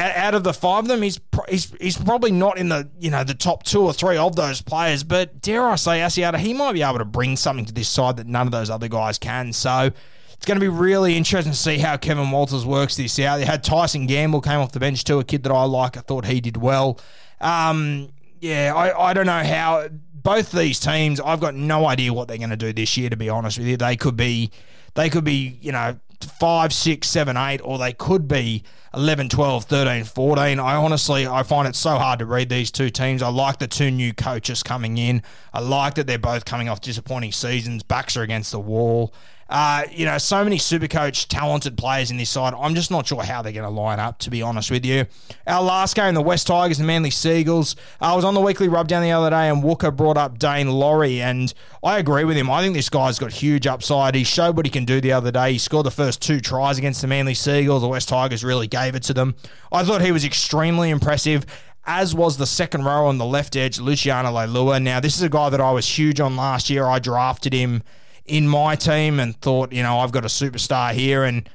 out 0.02 0.34
of 0.34 0.44
the 0.44 0.52
five 0.52 0.84
of 0.84 0.88
them, 0.88 1.02
he's, 1.02 1.20
he's 1.48 1.72
he's 1.80 1.98
probably 1.98 2.30
not 2.30 2.58
in 2.58 2.68
the 2.68 2.90
you 2.98 3.10
know 3.10 3.24
the 3.24 3.34
top 3.34 3.62
two 3.62 3.82
or 3.82 3.92
three 3.92 4.16
of 4.16 4.36
those 4.36 4.60
players. 4.62 5.04
But 5.04 5.40
dare 5.40 5.66
I 5.66 5.76
say, 5.76 6.00
Asiata, 6.00 6.38
he 6.38 6.54
might 6.54 6.72
be 6.72 6.82
able 6.82 6.98
to 6.98 7.04
bring 7.04 7.36
something 7.36 7.64
to 7.66 7.72
this 7.72 7.88
side 7.88 8.16
that 8.16 8.26
none 8.26 8.46
of 8.46 8.52
those 8.52 8.70
other 8.70 8.88
guys 8.88 9.18
can. 9.18 9.52
So 9.52 9.90
it's 10.32 10.46
going 10.46 10.58
to 10.58 10.64
be 10.64 10.68
really 10.68 11.16
interesting 11.16 11.52
to 11.52 11.58
see 11.58 11.78
how 11.78 11.96
Kevin 11.96 12.30
Walters 12.30 12.66
works 12.66 12.96
this 12.96 13.18
out. 13.20 13.36
They 13.36 13.44
had 13.44 13.62
Tyson 13.62 14.06
Gamble 14.06 14.40
came 14.40 14.58
off 14.58 14.72
the 14.72 14.80
bench 14.80 15.04
too, 15.04 15.20
a 15.20 15.24
kid 15.24 15.44
that 15.44 15.52
I 15.52 15.64
like. 15.64 15.96
I 15.96 16.00
thought 16.00 16.26
he 16.26 16.40
did 16.40 16.56
well. 16.56 16.98
Um, 17.40 18.10
yeah, 18.40 18.72
I, 18.74 19.10
I 19.10 19.14
don't 19.14 19.26
know 19.26 19.44
how 19.44 19.88
both 20.12 20.52
these 20.52 20.80
teams. 20.80 21.20
I've 21.20 21.40
got 21.40 21.54
no 21.54 21.86
idea 21.86 22.12
what 22.12 22.28
they're 22.28 22.38
going 22.38 22.50
to 22.50 22.56
do 22.56 22.72
this 22.72 22.96
year. 22.96 23.10
To 23.10 23.16
be 23.16 23.28
honest 23.28 23.58
with 23.58 23.66
you, 23.66 23.76
they 23.76 23.96
could 23.96 24.16
be 24.16 24.50
they 24.94 25.10
could 25.10 25.24
be 25.24 25.58
you 25.60 25.72
know 25.72 25.98
five, 26.24 26.72
six, 26.72 27.08
seven, 27.08 27.36
eight, 27.36 27.60
or 27.62 27.78
they 27.78 27.92
could 27.92 28.28
be 28.28 28.62
11, 28.94 29.28
12, 29.30 29.64
13, 29.64 30.04
14. 30.04 30.60
I 30.60 30.76
honestly, 30.76 31.26
I 31.26 31.42
find 31.42 31.66
it 31.66 31.74
so 31.74 31.96
hard 31.96 32.18
to 32.18 32.26
read 32.26 32.48
these 32.48 32.70
two 32.70 32.90
teams. 32.90 33.22
I 33.22 33.28
like 33.28 33.58
the 33.58 33.66
two 33.66 33.90
new 33.90 34.12
coaches 34.12 34.62
coming 34.62 34.98
in. 34.98 35.22
I 35.52 35.60
like 35.60 35.94
that 35.94 36.06
they're 36.06 36.18
both 36.18 36.44
coming 36.44 36.68
off 36.68 36.80
disappointing 36.80 37.32
seasons. 37.32 37.82
Backs 37.82 38.16
are 38.16 38.22
against 38.22 38.52
the 38.52 38.60
wall. 38.60 39.14
Uh, 39.52 39.84
you 39.92 40.06
know, 40.06 40.16
so 40.16 40.42
many 40.42 40.56
super 40.56 40.88
coach 40.88 41.28
talented 41.28 41.76
players 41.76 42.10
in 42.10 42.16
this 42.16 42.30
side. 42.30 42.54
I'm 42.56 42.74
just 42.74 42.90
not 42.90 43.06
sure 43.06 43.22
how 43.22 43.42
they're 43.42 43.52
going 43.52 43.68
to 43.68 43.70
line 43.70 44.00
up, 44.00 44.18
to 44.20 44.30
be 44.30 44.40
honest 44.40 44.70
with 44.70 44.82
you. 44.86 45.04
Our 45.46 45.62
last 45.62 45.94
game, 45.94 46.14
the 46.14 46.22
West 46.22 46.46
Tigers 46.46 46.78
and 46.78 46.86
Manly 46.86 47.10
Sea 47.10 47.40
Eagles. 47.40 47.76
I 48.00 48.16
was 48.16 48.24
on 48.24 48.32
the 48.32 48.40
weekly 48.40 48.68
rub 48.68 48.88
down 48.88 49.02
the 49.02 49.12
other 49.12 49.28
day, 49.28 49.50
and 49.50 49.62
Walker 49.62 49.90
brought 49.90 50.16
up 50.16 50.38
Daine 50.38 50.72
Laurie, 50.72 51.20
and 51.20 51.52
I 51.84 51.98
agree 51.98 52.24
with 52.24 52.38
him. 52.38 52.48
I 52.48 52.62
think 52.62 52.74
this 52.74 52.88
guy's 52.88 53.18
got 53.18 53.30
huge 53.30 53.66
upside. 53.66 54.14
He 54.14 54.24
showed 54.24 54.56
what 54.56 54.64
he 54.64 54.70
can 54.70 54.86
do 54.86 55.02
the 55.02 55.12
other 55.12 55.30
day. 55.30 55.52
He 55.52 55.58
scored 55.58 55.84
the 55.84 55.90
first 55.90 56.22
two 56.22 56.40
tries 56.40 56.78
against 56.78 57.02
the 57.02 57.06
Manly 57.06 57.34
Sea 57.34 57.60
Eagles. 57.60 57.82
The 57.82 57.88
West 57.88 58.08
Tigers 58.08 58.42
really 58.42 58.68
gave 58.68 58.94
it 58.94 59.02
to 59.02 59.12
them. 59.12 59.34
I 59.70 59.84
thought 59.84 60.00
he 60.00 60.12
was 60.12 60.24
extremely 60.24 60.88
impressive 60.88 61.44
as 61.84 62.14
was 62.14 62.38
the 62.38 62.46
second 62.46 62.84
row 62.84 63.04
on 63.04 63.18
the 63.18 63.26
left 63.26 63.54
edge, 63.56 63.78
Luciano 63.78 64.30
Leilua. 64.30 64.82
Now, 64.82 64.98
this 64.98 65.16
is 65.16 65.22
a 65.22 65.28
guy 65.28 65.50
that 65.50 65.60
I 65.60 65.72
was 65.72 65.86
huge 65.86 66.20
on 66.20 66.36
last 66.36 66.70
year. 66.70 66.86
I 66.86 66.98
drafted 67.00 67.52
him 67.52 67.82
in 68.24 68.48
my 68.48 68.76
team 68.76 69.20
and 69.20 69.40
thought, 69.40 69.72
you 69.72 69.82
know, 69.82 69.98
I've 69.98 70.12
got 70.12 70.24
a 70.24 70.28
superstar 70.28 70.92
here. 70.92 71.24
And 71.24 71.48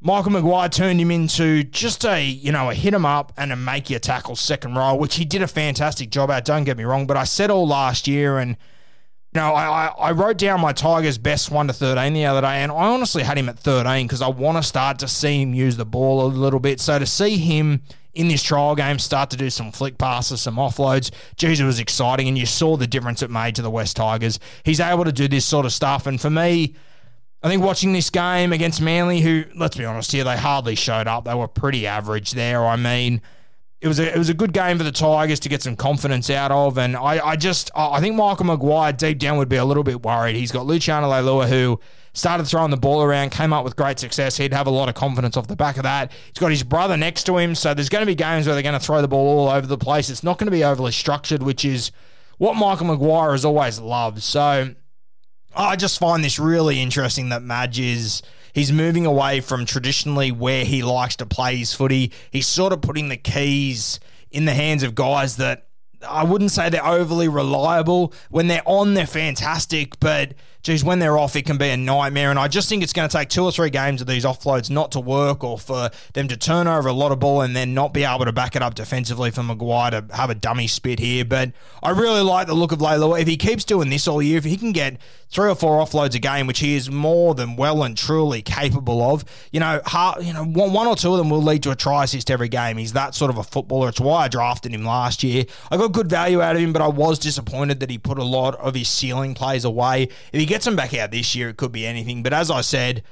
Michael 0.00 0.32
Maguire 0.32 0.68
turned 0.68 1.00
him 1.00 1.10
into 1.10 1.64
just 1.64 2.04
a, 2.04 2.24
you 2.24 2.52
know, 2.52 2.70
a 2.70 2.74
hit 2.74 2.94
him 2.94 3.06
up 3.06 3.32
and 3.36 3.52
a 3.52 3.56
make 3.56 3.90
your 3.90 4.00
tackle 4.00 4.36
second 4.36 4.74
row, 4.74 4.94
which 4.94 5.16
he 5.16 5.24
did 5.24 5.42
a 5.42 5.48
fantastic 5.48 6.10
job 6.10 6.30
at. 6.30 6.44
Don't 6.44 6.64
get 6.64 6.76
me 6.76 6.84
wrong, 6.84 7.06
but 7.06 7.16
I 7.16 7.24
said 7.24 7.50
all 7.50 7.66
last 7.66 8.08
year 8.08 8.38
and. 8.38 8.56
You 9.34 9.42
know, 9.42 9.54
I, 9.54 9.86
I 9.98 10.12
wrote 10.12 10.38
down 10.38 10.60
my 10.60 10.72
Tigers' 10.72 11.18
best 11.18 11.50
1 11.50 11.66
to 11.66 11.72
13 11.72 12.14
the 12.14 12.24
other 12.24 12.40
day, 12.40 12.62
and 12.62 12.72
I 12.72 12.86
honestly 12.86 13.22
had 13.22 13.36
him 13.36 13.48
at 13.48 13.58
13 13.58 14.06
because 14.06 14.22
I 14.22 14.28
want 14.28 14.56
to 14.56 14.62
start 14.62 14.98
to 15.00 15.08
see 15.08 15.42
him 15.42 15.52
use 15.52 15.76
the 15.76 15.84
ball 15.84 16.26
a 16.26 16.28
little 16.28 16.60
bit. 16.60 16.80
So 16.80 16.98
to 16.98 17.04
see 17.04 17.36
him 17.36 17.82
in 18.14 18.26
this 18.28 18.42
trial 18.42 18.74
game 18.74 18.98
start 18.98 19.30
to 19.30 19.36
do 19.36 19.48
some 19.48 19.70
flick 19.70 19.96
passes, 19.96 20.42
some 20.42 20.56
offloads. 20.56 21.12
Geez, 21.36 21.60
it 21.60 21.64
was 21.64 21.78
exciting, 21.78 22.26
and 22.26 22.36
you 22.36 22.46
saw 22.46 22.76
the 22.76 22.86
difference 22.86 23.22
it 23.22 23.30
made 23.30 23.54
to 23.54 23.62
the 23.62 23.70
West 23.70 23.96
Tigers. 23.96 24.40
He's 24.64 24.80
able 24.80 25.04
to 25.04 25.12
do 25.12 25.28
this 25.28 25.44
sort 25.44 25.66
of 25.66 25.72
stuff, 25.72 26.06
and 26.06 26.20
for 26.20 26.30
me, 26.30 26.74
I 27.42 27.48
think 27.48 27.62
watching 27.62 27.92
this 27.92 28.10
game 28.10 28.52
against 28.52 28.80
Manly, 28.80 29.20
who, 29.20 29.44
let's 29.54 29.76
be 29.76 29.84
honest 29.84 30.10
here, 30.10 30.24
they 30.24 30.36
hardly 30.36 30.74
showed 30.74 31.06
up. 31.06 31.24
They 31.24 31.34
were 31.34 31.46
pretty 31.46 31.86
average 31.86 32.32
there. 32.32 32.66
I 32.66 32.74
mean, 32.74 33.22
it 33.80 33.86
was 33.86 34.00
a 34.00 34.12
it 34.12 34.18
was 34.18 34.28
a 34.28 34.34
good 34.34 34.52
game 34.52 34.76
for 34.76 34.84
the 34.84 34.92
Tigers 34.92 35.38
to 35.40 35.48
get 35.48 35.62
some 35.62 35.76
confidence 35.76 36.30
out 36.30 36.50
of, 36.50 36.78
and 36.78 36.96
I, 36.96 37.24
I 37.24 37.36
just 37.36 37.70
I 37.74 38.00
think 38.00 38.16
Michael 38.16 38.46
Maguire 38.46 38.92
deep 38.92 39.18
down 39.18 39.38
would 39.38 39.48
be 39.48 39.56
a 39.56 39.64
little 39.64 39.84
bit 39.84 40.02
worried. 40.02 40.34
He's 40.36 40.50
got 40.50 40.66
Luciano 40.66 41.08
Leilua 41.08 41.48
who 41.48 41.78
started 42.12 42.44
throwing 42.46 42.70
the 42.70 42.76
ball 42.76 43.02
around, 43.02 43.30
came 43.30 43.52
up 43.52 43.64
with 43.64 43.76
great 43.76 44.00
success. 44.00 44.36
He'd 44.36 44.52
have 44.52 44.66
a 44.66 44.70
lot 44.70 44.88
of 44.88 44.96
confidence 44.96 45.36
off 45.36 45.46
the 45.46 45.54
back 45.54 45.76
of 45.76 45.84
that. 45.84 46.10
He's 46.26 46.40
got 46.40 46.50
his 46.50 46.64
brother 46.64 46.96
next 46.96 47.24
to 47.24 47.38
him, 47.38 47.54
so 47.54 47.74
there's 47.74 47.88
going 47.88 48.02
to 48.02 48.06
be 48.06 48.16
games 48.16 48.46
where 48.46 48.54
they're 48.54 48.62
going 48.62 48.78
to 48.78 48.84
throw 48.84 49.00
the 49.00 49.08
ball 49.08 49.38
all 49.38 49.48
over 49.48 49.66
the 49.66 49.78
place. 49.78 50.10
It's 50.10 50.24
not 50.24 50.38
going 50.38 50.46
to 50.46 50.52
be 50.52 50.64
overly 50.64 50.92
structured, 50.92 51.44
which 51.44 51.64
is 51.64 51.92
what 52.38 52.54
Michael 52.54 52.86
Maguire 52.86 53.32
has 53.32 53.44
always 53.44 53.78
loved. 53.78 54.22
So 54.22 54.74
I 55.54 55.76
just 55.76 56.00
find 56.00 56.24
this 56.24 56.38
really 56.40 56.80
interesting 56.80 57.28
that 57.28 57.42
Madge 57.42 57.78
is 57.78 58.22
he's 58.58 58.72
moving 58.72 59.06
away 59.06 59.40
from 59.40 59.64
traditionally 59.64 60.32
where 60.32 60.64
he 60.64 60.82
likes 60.82 61.16
to 61.16 61.26
play 61.26 61.56
his 61.56 61.72
footy. 61.72 62.12
He's 62.30 62.46
sort 62.46 62.72
of 62.72 62.82
putting 62.82 63.08
the 63.08 63.16
keys 63.16 64.00
in 64.30 64.44
the 64.44 64.54
hands 64.54 64.82
of 64.82 64.94
guys 64.94 65.36
that 65.36 65.67
I 66.06 66.24
wouldn't 66.24 66.50
say 66.50 66.68
they're 66.68 66.84
overly 66.84 67.28
reliable. 67.28 68.12
When 68.30 68.48
they're 68.48 68.62
on, 68.66 68.94
they're 68.94 69.06
fantastic, 69.06 69.98
but 70.00 70.34
geez, 70.62 70.84
when 70.84 70.98
they're 70.98 71.16
off, 71.16 71.34
it 71.36 71.46
can 71.46 71.56
be 71.56 71.68
a 71.68 71.76
nightmare. 71.76 72.30
And 72.30 72.38
I 72.38 72.48
just 72.48 72.68
think 72.68 72.82
it's 72.82 72.92
going 72.92 73.08
to 73.08 73.16
take 73.16 73.28
two 73.28 73.44
or 73.44 73.52
three 73.52 73.70
games 73.70 74.00
of 74.00 74.06
these 74.06 74.24
offloads 74.24 74.70
not 74.70 74.92
to 74.92 75.00
work 75.00 75.42
or 75.42 75.58
for 75.58 75.90
them 76.12 76.28
to 76.28 76.36
turn 76.36 76.66
over 76.66 76.88
a 76.88 76.92
lot 76.92 77.12
of 77.12 77.20
ball 77.20 77.40
and 77.40 77.54
then 77.54 77.74
not 77.74 77.94
be 77.94 78.04
able 78.04 78.24
to 78.24 78.32
back 78.32 78.56
it 78.56 78.62
up 78.62 78.74
defensively 78.74 79.30
for 79.30 79.42
Maguire 79.42 79.90
to 79.92 80.04
have 80.14 80.30
a 80.30 80.34
dummy 80.34 80.66
spit 80.66 80.98
here. 80.98 81.24
But 81.24 81.52
I 81.82 81.90
really 81.90 82.22
like 82.22 82.46
the 82.46 82.54
look 82.54 82.72
of 82.72 82.80
Leilua. 82.80 83.20
If 83.20 83.28
he 83.28 83.36
keeps 83.36 83.64
doing 83.64 83.90
this 83.90 84.06
all 84.06 84.20
year, 84.20 84.38
if 84.38 84.44
he 84.44 84.56
can 84.56 84.72
get 84.72 84.98
three 85.30 85.48
or 85.48 85.54
four 85.54 85.82
offloads 85.84 86.14
a 86.14 86.18
game, 86.18 86.46
which 86.46 86.58
he 86.58 86.74
is 86.74 86.90
more 86.90 87.34
than 87.34 87.56
well 87.56 87.82
and 87.82 87.96
truly 87.96 88.42
capable 88.42 89.02
of, 89.02 89.24
you 89.52 89.60
know, 89.60 89.80
you 90.20 90.32
know, 90.32 90.44
one, 90.44 90.72
one 90.72 90.86
or 90.86 90.96
two 90.96 91.12
of 91.12 91.18
them 91.18 91.30
will 91.30 91.42
lead 91.42 91.62
to 91.62 91.70
a 91.70 91.76
try 91.76 92.04
assist 92.04 92.30
every 92.30 92.48
game. 92.48 92.76
He's 92.76 92.94
that 92.94 93.14
sort 93.14 93.30
of 93.30 93.38
a 93.38 93.42
footballer. 93.42 93.88
It's 93.88 94.00
why 94.00 94.24
I 94.24 94.28
drafted 94.28 94.72
him 94.74 94.84
last 94.84 95.22
year. 95.22 95.44
I 95.70 95.76
got 95.76 95.87
good 95.88 96.08
value 96.08 96.40
out 96.40 96.56
of 96.56 96.62
him, 96.62 96.72
but 96.72 96.82
I 96.82 96.88
was 96.88 97.18
disappointed 97.18 97.80
that 97.80 97.90
he 97.90 97.98
put 97.98 98.18
a 98.18 98.24
lot 98.24 98.54
of 98.56 98.74
his 98.74 98.88
ceiling 98.88 99.34
plays 99.34 99.64
away. 99.64 100.04
If 100.32 100.40
he 100.40 100.46
gets 100.46 100.64
them 100.64 100.76
back 100.76 100.94
out 100.94 101.10
this 101.10 101.34
year, 101.34 101.48
it 101.48 101.56
could 101.56 101.72
be 101.72 101.86
anything. 101.86 102.22
But 102.22 102.32
as 102.32 102.50
I 102.50 102.60
said, 102.60 103.02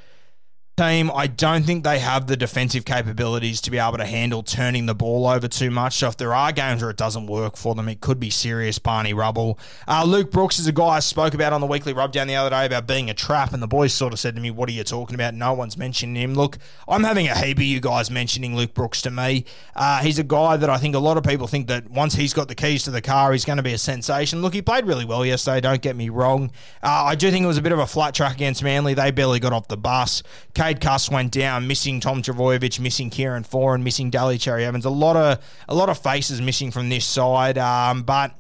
team, 0.77 1.11
I 1.15 1.27
don't 1.27 1.65
think 1.65 1.85
they 1.85 1.99
have 2.01 2.27
the 2.27 2.37
defensive 2.37 2.85
capabilities 2.85 3.63
to 3.63 3.71
be 3.71 3.79
able 3.79 3.97
to 3.97 4.05
handle 4.05 4.43
turning 4.43 4.85
the 4.85 4.95
ball 4.95 5.27
over 5.27 5.49
too 5.49 5.71
much. 5.71 5.95
So 5.95 6.09
if 6.09 6.19
there 6.19 6.35
are 6.35 6.53
games 6.53 6.83
where 6.83 6.91
it 6.91 6.99
doesn't 6.99 7.29
work 7.29 7.57
for 7.57 7.75
them, 7.75 7.89
it 7.89 8.03
could 8.03 8.21
be 8.21 8.29
serious 8.29 8.79
Barney 8.79 9.15
rubble. 9.15 9.59
Uh, 9.89 10.05
Luke 10.07 10.31
Brooks 10.31 10.59
is 10.59 10.67
a 10.67 10.73
guy 10.73 10.89
I 10.89 11.01
spoke 11.01 11.33
about 11.33 11.55
on 11.55 11.63
the 11.63 11.67
weekly 11.67 11.95
rubdown 11.95 12.27
the 12.27 12.37
other 12.37 12.51
day 12.51 12.67
about 12.67 12.87
being 12.87 13.09
a 13.09 13.15
trap, 13.15 13.55
and 13.55 13.63
the 13.63 13.67
boys 13.67 13.95
sort 13.95 14.13
of 14.13 14.19
said 14.19 14.35
to 14.35 14.43
me, 14.43 14.51
"What 14.51 14.69
are 14.69 14.73
you 14.73 14.85
talking 14.85 15.15
about? 15.15 15.33
No 15.33 15.55
one's 15.55 15.79
mentioning 15.79 16.23
him." 16.23 16.35
Look, 16.35 16.59
I'm 16.87 17.05
having 17.05 17.27
a 17.27 17.35
heap 17.35 17.57
of 17.57 17.63
you 17.65 17.81
guys 17.81 18.11
mentioning 18.11 18.55
Luke 18.55 18.75
Brooks 18.75 19.01
to 19.03 19.11
me. 19.11 19.47
Uh, 19.75 20.03
he's 20.03 20.19
a 20.19 20.25
guy 20.25 20.59
that 20.59 20.69
I 20.69 20.77
think 20.77 20.95
a 20.95 20.99
lot 20.99 21.17
of 21.17 21.25
people 21.25 21.47
think 21.47 21.69
that 21.69 21.91
once 21.91 22.17
he's 22.17 22.35
got 22.35 22.49
the 22.49 22.55
keys 22.55 22.83
to 22.83 22.91
the 22.91 23.01
car, 23.01 23.33
he's 23.33 23.47
going 23.47 23.57
to 23.57 23.63
be 23.63 23.73
a 23.73 23.79
sensation. 23.79 24.43
Look, 24.43 24.53
he 24.53 24.61
played 24.61 24.87
really 24.87 25.07
well 25.07 25.25
yesterday. 25.25 25.63
Don't 25.63 25.81
get 25.81 25.97
me 25.97 26.11
wrong. 26.11 26.51
Uh, 26.83 27.05
I 27.07 27.15
do 27.15 27.31
think 27.31 27.45
it 27.45 27.49
was 27.49 27.57
a 27.57 27.63
bit 27.63 27.73
of 27.73 27.79
a 27.79 27.87
flat 27.87 28.15
track 28.15 28.35
against 28.35 28.63
Manly. 28.63 28.93
They 28.93 29.11
barely 29.11 29.41
got 29.41 29.55
off 29.55 29.69
the 29.69 29.79
bus. 29.79 30.23
Cade 30.67 30.81
Cust 30.81 31.13
went 31.13 31.31
down, 31.31 31.69
missing 31.69 32.01
Tom 32.01 32.23
Trbojevic, 32.23 32.81
missing 32.81 33.09
Kieran 33.09 33.45
Foran, 33.45 33.83
missing 33.83 34.11
Daly 34.11 34.37
Cherry 34.37 34.65
Evans. 34.65 34.85
A 34.85 34.91
lot 34.91 35.15
of 35.15 35.39
a 35.69 35.75
lot 35.77 35.89
of 35.89 35.97
faces 35.97 36.41
missing 36.43 36.73
from 36.73 36.89
this 36.89 37.05
side, 37.05 37.57
um, 37.57 38.03
but 38.03 38.35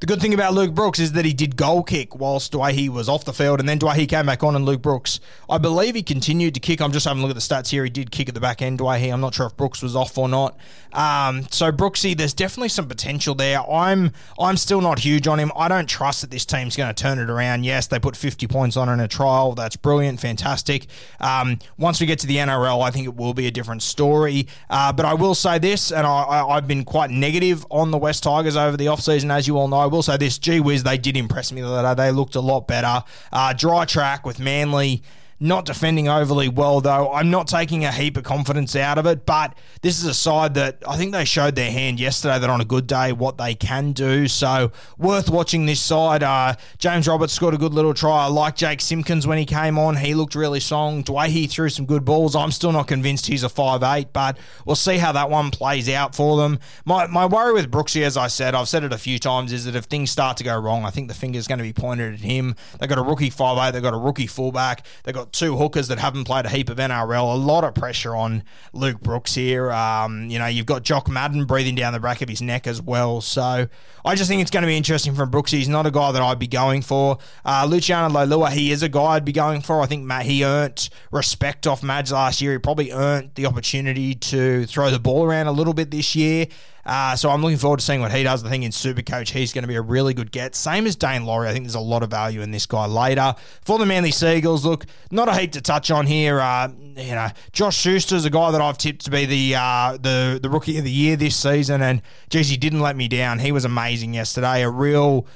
the 0.00 0.06
good 0.06 0.20
thing 0.20 0.32
about 0.32 0.54
Luke 0.54 0.74
Brooks 0.74 0.98
is 0.98 1.12
that 1.12 1.26
he 1.26 1.34
did 1.34 1.56
goal 1.56 1.82
kick 1.82 2.18
whilst 2.18 2.52
Doueihi 2.52 2.88
was 2.88 3.06
off 3.06 3.26
the 3.26 3.34
field, 3.34 3.60
and 3.60 3.68
then 3.68 3.78
Doueihi 3.78 4.08
came 4.08 4.24
back 4.24 4.42
on, 4.42 4.56
and 4.56 4.64
Luke 4.64 4.80
Brooks, 4.80 5.20
I 5.48 5.58
believe 5.58 5.94
he 5.94 6.02
continued 6.02 6.54
to 6.54 6.60
kick. 6.60 6.80
I'm 6.80 6.90
just 6.90 7.06
having 7.06 7.22
a 7.22 7.26
look 7.26 7.36
at 7.36 7.40
the 7.40 7.54
stats 7.54 7.68
here. 7.68 7.84
He 7.84 7.90
did 7.90 8.10
kick 8.10 8.28
at 8.28 8.34
the 8.34 8.40
back 8.40 8.62
end, 8.62 8.78
Doueihi. 8.78 9.12
I'm 9.12 9.20
not 9.20 9.34
sure 9.34 9.46
if 9.46 9.56
Brooks 9.58 9.82
was 9.82 9.94
off 9.94 10.16
or 10.16 10.26
not. 10.26 10.56
Um, 10.94 11.46
so 11.50 11.70
Brooksy, 11.70 12.16
there's 12.16 12.32
definitely 12.32 12.70
some 12.70 12.88
potential 12.88 13.34
there. 13.34 13.60
I'm 13.70 14.12
I'm 14.38 14.56
still 14.56 14.80
not 14.80 15.00
huge 15.00 15.28
on 15.28 15.38
him. 15.38 15.52
I 15.54 15.68
don't 15.68 15.88
trust 15.88 16.22
that 16.22 16.30
this 16.30 16.46
team's 16.46 16.76
going 16.76 16.92
to 16.92 17.00
turn 17.00 17.18
it 17.18 17.28
around. 17.28 17.64
Yes, 17.64 17.86
they 17.86 17.98
put 17.98 18.16
50 18.16 18.46
points 18.46 18.78
on 18.78 18.88
in 18.88 19.00
a 19.00 19.08
trial. 19.08 19.54
That's 19.54 19.76
brilliant, 19.76 20.18
fantastic. 20.18 20.86
Um, 21.20 21.58
once 21.76 22.00
we 22.00 22.06
get 22.06 22.18
to 22.20 22.26
the 22.26 22.36
NRL, 22.36 22.82
I 22.82 22.90
think 22.90 23.06
it 23.06 23.16
will 23.16 23.34
be 23.34 23.46
a 23.46 23.50
different 23.50 23.82
story. 23.82 24.48
Uh, 24.70 24.94
but 24.94 25.04
I 25.04 25.12
will 25.12 25.34
say 25.34 25.58
this, 25.58 25.92
and 25.92 26.06
I, 26.06 26.46
I, 26.48 26.54
have 26.54 26.66
been 26.66 26.84
quite 26.84 27.10
negative 27.10 27.66
on 27.70 27.90
the 27.90 27.98
West 27.98 28.22
Tigers 28.22 28.56
over 28.56 28.76
the 28.76 28.86
offseason, 28.86 29.30
as 29.30 29.46
you 29.46 29.58
all 29.58 29.68
know 29.68 29.89
will 29.90 30.02
say 30.02 30.16
this: 30.16 30.38
gee 30.38 30.60
whiz, 30.60 30.82
they 30.82 30.98
did 30.98 31.16
impress 31.16 31.52
me 31.52 31.60
the 31.60 31.68
other 31.68 31.94
day. 31.94 32.06
They 32.06 32.12
looked 32.12 32.34
a 32.34 32.40
lot 32.40 32.66
better. 32.66 33.04
Uh, 33.32 33.52
dry 33.52 33.84
track 33.84 34.24
with 34.24 34.40
Manly. 34.40 35.02
Not 35.42 35.64
defending 35.64 36.06
overly 36.06 36.50
well, 36.50 36.82
though. 36.82 37.10
I'm 37.14 37.30
not 37.30 37.48
taking 37.48 37.82
a 37.86 37.90
heap 37.90 38.18
of 38.18 38.24
confidence 38.24 38.76
out 38.76 38.98
of 38.98 39.06
it, 39.06 39.24
but 39.24 39.54
this 39.80 39.98
is 39.98 40.04
a 40.04 40.12
side 40.12 40.52
that 40.54 40.82
I 40.86 40.98
think 40.98 41.12
they 41.12 41.24
showed 41.24 41.54
their 41.54 41.70
hand 41.70 41.98
yesterday 41.98 42.38
that 42.38 42.50
on 42.50 42.60
a 42.60 42.64
good 42.66 42.86
day 42.86 43.12
what 43.12 43.38
they 43.38 43.54
can 43.54 43.92
do. 43.92 44.28
So, 44.28 44.70
worth 44.98 45.30
watching 45.30 45.64
this 45.64 45.80
side. 45.80 46.22
Uh, 46.22 46.56
James 46.76 47.08
Roberts 47.08 47.32
scored 47.32 47.54
a 47.54 47.56
good 47.56 47.72
little 47.72 47.94
try. 47.94 48.24
I 48.24 48.26
like 48.26 48.54
Jake 48.54 48.82
Simpkins 48.82 49.26
when 49.26 49.38
he 49.38 49.46
came 49.46 49.78
on. 49.78 49.96
He 49.96 50.12
looked 50.12 50.34
really 50.34 50.60
strong. 50.60 51.02
He 51.06 51.46
threw 51.46 51.70
some 51.70 51.86
good 51.86 52.04
balls. 52.04 52.36
I'm 52.36 52.50
still 52.50 52.72
not 52.72 52.86
convinced 52.86 53.26
he's 53.26 53.42
a 53.42 53.48
five 53.48 53.82
eight, 53.82 54.12
but 54.12 54.36
we'll 54.66 54.76
see 54.76 54.98
how 54.98 55.12
that 55.12 55.30
one 55.30 55.50
plays 55.50 55.88
out 55.88 56.14
for 56.14 56.36
them. 56.36 56.58
My, 56.84 57.06
my 57.06 57.24
worry 57.24 57.54
with 57.54 57.70
Brooksy, 57.70 58.02
as 58.02 58.18
I 58.18 58.26
said, 58.26 58.54
I've 58.54 58.68
said 58.68 58.84
it 58.84 58.92
a 58.92 58.98
few 58.98 59.18
times, 59.18 59.54
is 59.54 59.64
that 59.64 59.74
if 59.74 59.84
things 59.84 60.10
start 60.10 60.36
to 60.36 60.44
go 60.44 60.58
wrong, 60.58 60.84
I 60.84 60.90
think 60.90 61.08
the 61.08 61.14
finger's 61.14 61.48
going 61.48 61.60
to 61.60 61.64
be 61.64 61.72
pointed 61.72 62.12
at 62.12 62.20
him. 62.20 62.56
They've 62.78 62.90
got 62.90 62.98
a 62.98 63.02
rookie 63.02 63.30
five 63.30 63.56
eight. 63.56 63.72
They've 63.72 63.82
got 63.82 63.94
a 63.94 63.98
rookie 63.98 64.26
fullback. 64.26 64.84
They've 65.04 65.14
got 65.14 65.29
two 65.32 65.56
hookers 65.56 65.88
that 65.88 65.98
haven't 65.98 66.24
played 66.24 66.46
a 66.46 66.48
heap 66.48 66.68
of 66.68 66.78
NRL. 66.78 67.34
A 67.34 67.36
lot 67.36 67.64
of 67.64 67.74
pressure 67.74 68.14
on 68.14 68.42
Luke 68.72 69.00
Brooks 69.00 69.34
here. 69.34 69.70
Um, 69.70 70.30
you 70.30 70.38
know, 70.38 70.46
you've 70.46 70.66
got 70.66 70.82
Jock 70.82 71.08
Madden 71.08 71.44
breathing 71.44 71.74
down 71.74 71.92
the 71.92 72.00
back 72.00 72.22
of 72.22 72.28
his 72.28 72.42
neck 72.42 72.66
as 72.66 72.80
well. 72.80 73.20
So 73.20 73.68
I 74.04 74.14
just 74.14 74.28
think 74.28 74.42
it's 74.42 74.50
going 74.50 74.62
to 74.62 74.66
be 74.66 74.76
interesting 74.76 75.14
from 75.14 75.30
Brooks. 75.30 75.50
He's 75.50 75.68
not 75.68 75.86
a 75.86 75.90
guy 75.90 76.12
that 76.12 76.22
I'd 76.22 76.38
be 76.38 76.46
going 76.46 76.82
for. 76.82 77.18
Uh, 77.44 77.66
Luciano 77.68 78.12
Leilua, 78.12 78.50
he 78.50 78.70
is 78.70 78.82
a 78.82 78.88
guy 78.88 79.16
I'd 79.16 79.24
be 79.24 79.32
going 79.32 79.60
for. 79.60 79.80
I 79.80 79.86
think 79.86 80.04
Matt, 80.04 80.26
he 80.26 80.44
earned 80.44 80.88
respect 81.10 81.66
off 81.66 81.82
Mads 81.82 82.12
last 82.12 82.40
year. 82.40 82.52
He 82.52 82.58
probably 82.58 82.92
earned 82.92 83.32
the 83.34 83.46
opportunity 83.46 84.14
to 84.14 84.66
throw 84.66 84.90
the 84.90 84.98
ball 84.98 85.24
around 85.24 85.46
a 85.46 85.52
little 85.52 85.74
bit 85.74 85.90
this 85.90 86.14
year. 86.14 86.46
Uh, 86.84 87.14
so 87.16 87.30
I'm 87.30 87.42
looking 87.42 87.58
forward 87.58 87.80
to 87.80 87.84
seeing 87.84 88.00
what 88.00 88.12
he 88.12 88.22
does. 88.22 88.44
I 88.44 88.48
think 88.48 88.64
in 88.64 88.70
Supercoach, 88.70 89.30
he's 89.30 89.52
going 89.52 89.62
to 89.62 89.68
be 89.68 89.74
a 89.74 89.82
really 89.82 90.14
good 90.14 90.32
get. 90.32 90.54
Same 90.54 90.86
as 90.86 90.96
Daine 90.96 91.24
Laurie. 91.24 91.48
I 91.48 91.52
think 91.52 91.64
there's 91.64 91.74
a 91.74 91.80
lot 91.80 92.02
of 92.02 92.10
value 92.10 92.40
in 92.40 92.50
this 92.50 92.66
guy 92.66 92.86
later. 92.86 93.34
For 93.62 93.78
the 93.78 93.86
Manly 93.86 94.10
Sea 94.10 94.36
Eagles, 94.36 94.64
look, 94.64 94.86
not 95.10 95.28
a 95.28 95.34
heap 95.34 95.52
to 95.52 95.60
touch 95.60 95.90
on 95.90 96.06
here. 96.06 96.40
Uh, 96.40 96.68
you 96.96 97.12
know, 97.12 97.28
Josh 97.52 97.76
Schuster's 97.76 98.24
a 98.24 98.30
guy 98.30 98.50
that 98.50 98.60
I've 98.60 98.78
tipped 98.78 99.04
to 99.04 99.10
be 99.10 99.26
the 99.26 99.54
uh, 99.56 99.98
the 100.00 100.38
the 100.42 100.48
rookie 100.48 100.78
of 100.78 100.84
the 100.84 100.90
year 100.90 101.16
this 101.16 101.36
season, 101.36 101.82
and 101.82 102.02
geez, 102.30 102.48
he 102.48 102.56
didn't 102.56 102.80
let 102.80 102.96
me 102.96 103.08
down. 103.08 103.38
He 103.38 103.52
was 103.52 103.64
amazing 103.64 104.14
yesterday. 104.14 104.62
A 104.62 104.70
real 104.70 105.26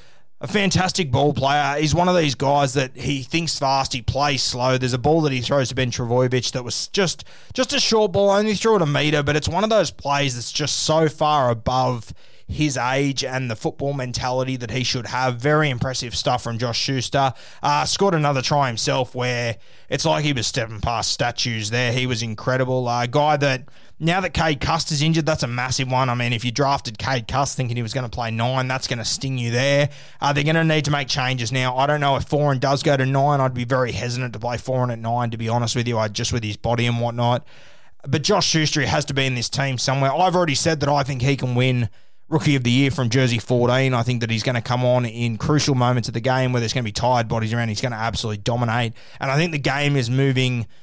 a 0.40 0.46
fantastic 0.46 1.10
ball 1.10 1.32
player. 1.32 1.80
He's 1.80 1.94
one 1.94 2.08
of 2.08 2.16
these 2.16 2.34
guys 2.34 2.74
that 2.74 2.96
he 2.96 3.22
thinks 3.22 3.58
fast, 3.58 3.92
he 3.92 4.02
plays 4.02 4.42
slow. 4.42 4.76
There's 4.76 4.92
a 4.92 4.98
ball 4.98 5.22
that 5.22 5.32
he 5.32 5.40
throws 5.40 5.70
to 5.70 5.74
Ben 5.74 5.90
Trbojevic 5.90 6.52
that 6.52 6.64
was 6.64 6.88
just 6.88 7.24
just 7.54 7.72
a 7.72 7.80
short 7.80 8.12
ball, 8.12 8.30
only 8.30 8.54
threw 8.54 8.76
it 8.76 8.82
a 8.82 8.86
meter, 8.86 9.22
but 9.22 9.36
it's 9.36 9.48
one 9.48 9.64
of 9.64 9.70
those 9.70 9.90
plays 9.90 10.34
that's 10.34 10.52
just 10.52 10.80
so 10.80 11.08
far 11.08 11.50
above 11.50 12.12
his 12.46 12.76
age 12.76 13.24
and 13.24 13.50
the 13.50 13.56
football 13.56 13.94
mentality 13.94 14.56
that 14.56 14.70
he 14.70 14.84
should 14.84 15.06
have. 15.06 15.36
Very 15.36 15.70
impressive 15.70 16.14
stuff 16.14 16.42
from 16.42 16.58
Josh 16.58 16.78
Schuster. 16.78 17.32
Uh, 17.62 17.84
scored 17.84 18.14
another 18.14 18.42
try 18.42 18.66
himself 18.66 19.14
where 19.14 19.56
it's 19.88 20.04
like 20.04 20.24
he 20.24 20.32
was 20.32 20.46
stepping 20.46 20.80
past 20.80 21.10
statues 21.10 21.70
there. 21.70 21.92
He 21.92 22.06
was 22.06 22.22
incredible. 22.22 22.88
A 22.88 23.04
uh, 23.04 23.06
guy 23.06 23.36
that 23.38 23.68
now 23.98 24.20
that 24.20 24.34
Cade 24.34 24.60
Cust 24.60 24.90
is 24.90 25.00
injured, 25.02 25.24
that's 25.24 25.42
a 25.42 25.48
massive 25.48 25.90
one. 25.90 26.10
I 26.10 26.14
mean, 26.14 26.32
if 26.32 26.44
you 26.44 26.50
drafted 26.50 26.98
Cade 26.98 27.28
Cust 27.28 27.56
thinking 27.56 27.76
he 27.76 27.82
was 27.82 27.94
going 27.94 28.08
to 28.08 28.14
play 28.14 28.30
nine, 28.30 28.68
that's 28.68 28.88
going 28.88 28.98
to 28.98 29.04
sting 29.04 29.38
you 29.38 29.50
there. 29.50 29.88
Uh, 30.20 30.32
they're 30.32 30.44
going 30.44 30.56
to 30.56 30.64
need 30.64 30.84
to 30.86 30.90
make 30.90 31.08
changes 31.08 31.52
now. 31.52 31.76
I 31.76 31.86
don't 31.86 32.00
know 32.00 32.16
if 32.16 32.28
Foran 32.28 32.60
does 32.60 32.82
go 32.82 32.96
to 32.96 33.06
nine. 33.06 33.40
I'd 33.40 33.54
be 33.54 33.64
very 33.64 33.92
hesitant 33.92 34.32
to 34.34 34.38
play 34.38 34.56
Foran 34.56 34.92
at 34.92 34.98
nine, 34.98 35.30
to 35.30 35.38
be 35.38 35.48
honest 35.48 35.76
with 35.76 35.88
you, 35.88 35.96
I, 35.96 36.08
just 36.08 36.32
with 36.32 36.42
his 36.42 36.56
body 36.56 36.86
and 36.86 37.00
whatnot. 37.00 37.46
But 38.06 38.22
Josh 38.22 38.46
Schuster 38.46 38.84
has 38.84 39.06
to 39.06 39.14
be 39.14 39.24
in 39.24 39.34
this 39.34 39.48
team 39.48 39.78
somewhere. 39.78 40.12
I've 40.12 40.36
already 40.36 40.54
said 40.54 40.80
that 40.80 40.88
I 40.88 41.04
think 41.04 41.22
he 41.22 41.36
can 41.36 41.54
win 41.54 41.88
Rookie 42.28 42.56
of 42.56 42.64
the 42.64 42.70
Year 42.70 42.90
from 42.90 43.10
Jersey 43.10 43.38
14. 43.38 43.94
I 43.94 44.02
think 44.02 44.20
that 44.20 44.30
he's 44.30 44.42
going 44.42 44.54
to 44.54 44.62
come 44.62 44.84
on 44.84 45.04
in 45.04 45.36
crucial 45.36 45.74
moments 45.74 46.08
of 46.08 46.14
the 46.14 46.20
game 46.20 46.52
where 46.52 46.60
there's 46.60 46.72
going 46.72 46.84
to 46.84 46.88
be 46.88 46.92
tired 46.92 47.28
bodies 47.28 47.52
around. 47.52 47.68
He's 47.68 47.80
going 47.80 47.92
to 47.92 47.98
absolutely 47.98 48.38
dominate. 48.38 48.94
And 49.20 49.30
I 49.30 49.36
think 49.36 49.52
the 49.52 49.58
game 49.58 49.96
is 49.96 50.08
moving– 50.10 50.66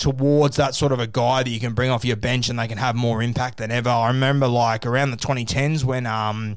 towards 0.00 0.56
that 0.56 0.74
sort 0.74 0.92
of 0.92 0.98
a 0.98 1.06
guy 1.06 1.42
that 1.42 1.50
you 1.50 1.60
can 1.60 1.74
bring 1.74 1.90
off 1.90 2.04
your 2.06 2.16
bench 2.16 2.48
and 2.48 2.58
they 2.58 2.66
can 2.66 2.78
have 2.78 2.96
more 2.96 3.22
impact 3.22 3.58
than 3.58 3.70
ever. 3.70 3.90
I 3.90 4.08
remember 4.08 4.48
like 4.48 4.86
around 4.86 5.10
the 5.10 5.18
2010s 5.18 5.84
when 5.84 6.06
um 6.06 6.56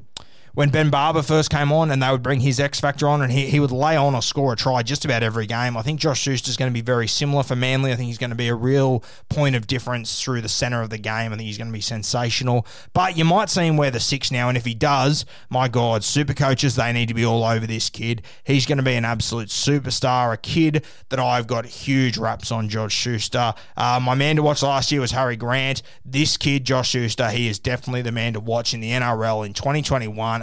when 0.53 0.69
Ben 0.69 0.91
Barba 0.91 1.24
first 1.24 1.50
came 1.50 1.72
on 1.72 1.89
and 1.89 2.01
they 2.01 2.12
would 2.12 2.22
bring 2.22 2.39
his 2.39 2.60
X 2.60 2.79
Factor 2.79 3.07
on 3.07 3.22
and 3.24 3.31
he, 3.31 3.48
he 3.48 3.60
would 3.60 3.72
lay 3.72 3.95
on 3.95 4.13
or 4.13 4.22
score 4.22 4.53
a 4.53 4.55
try 4.55 4.83
just 4.83 5.03
about 5.03 5.24
every 5.24 5.48
game. 5.48 5.75
I 5.75 5.81
think 5.81 6.00
Josh 6.00 6.22
Schuster's 6.22 6.57
going 6.57 6.69
to 6.69 6.74
be 6.74 6.81
very 6.81 7.07
similar 7.07 7.41
for 7.41 7.55
Manly. 7.55 7.91
I 7.91 7.95
think 7.95 8.07
he's 8.07 8.19
going 8.19 8.29
to 8.29 8.36
be 8.36 8.50
a 8.50 8.55
real 8.55 9.03
point 9.29 9.55
of 9.55 9.65
difference 9.65 10.22
through 10.22 10.41
the 10.41 10.50
centre 10.50 10.81
of 10.81 10.91
the 10.91 11.00
game. 11.00 11.33
I 11.33 11.38
think 11.38 11.48
he's 11.48 11.57
going 11.57 11.69
to 11.69 11.74
be 11.74 11.81
sensational. 11.81 12.67
But 12.93 13.17
you 13.17 13.25
might 13.25 13.50
see 13.50 13.65
him 13.65 13.77
wear 13.77 13.89
the 13.89 14.00
six 14.00 14.31
now, 14.31 14.48
and 14.48 14.57
if 14.57 14.65
he 14.65 14.75
does, 14.75 15.25
my 15.50 15.67
God, 15.67 16.03
super 16.03 16.36
coaches, 16.36 16.75
they 16.75 16.93
need 16.93 17.07
to 17.07 17.15
be 17.15 17.25
all 17.25 17.43
over 17.43 17.65
this 17.65 17.89
kid. 17.89 18.22
He's 18.43 18.67
going 18.67 18.77
to 18.77 18.83
be 18.83 18.93
an 18.93 19.05
absolute 19.05 19.48
superstar, 19.48 20.33
a 20.33 20.38
kid 20.38 20.86
that 21.10 21.19
I've 21.19 21.48
got 21.48 21.65
huge 21.65 22.17
raps 22.17 22.51
on, 22.51 22.69
Josh 22.69 22.93
Schuster. 22.93 23.55
Uh, 23.75 24.00
my 24.01 24.13
man 24.13 24.36
to 24.36 24.43
watch 24.43 24.62
last 24.62 24.91
year 24.91 25.01
was 25.01 25.12
Harry 25.12 25.36
Grant. 25.36 25.81
This 26.05 26.38
kid, 26.38 26.63
Josh 26.63 26.89
Schuster, 26.89 27.29
he 27.29 27.48
is 27.48 27.57
definitely 27.57 28.03
the 28.03 28.12
man 28.12 28.33
to 28.33 28.39
watch 28.39 28.75
in 28.75 28.81
the 28.81 28.91
NRL 28.91 29.45
in 29.45 29.53
2021 29.53 30.42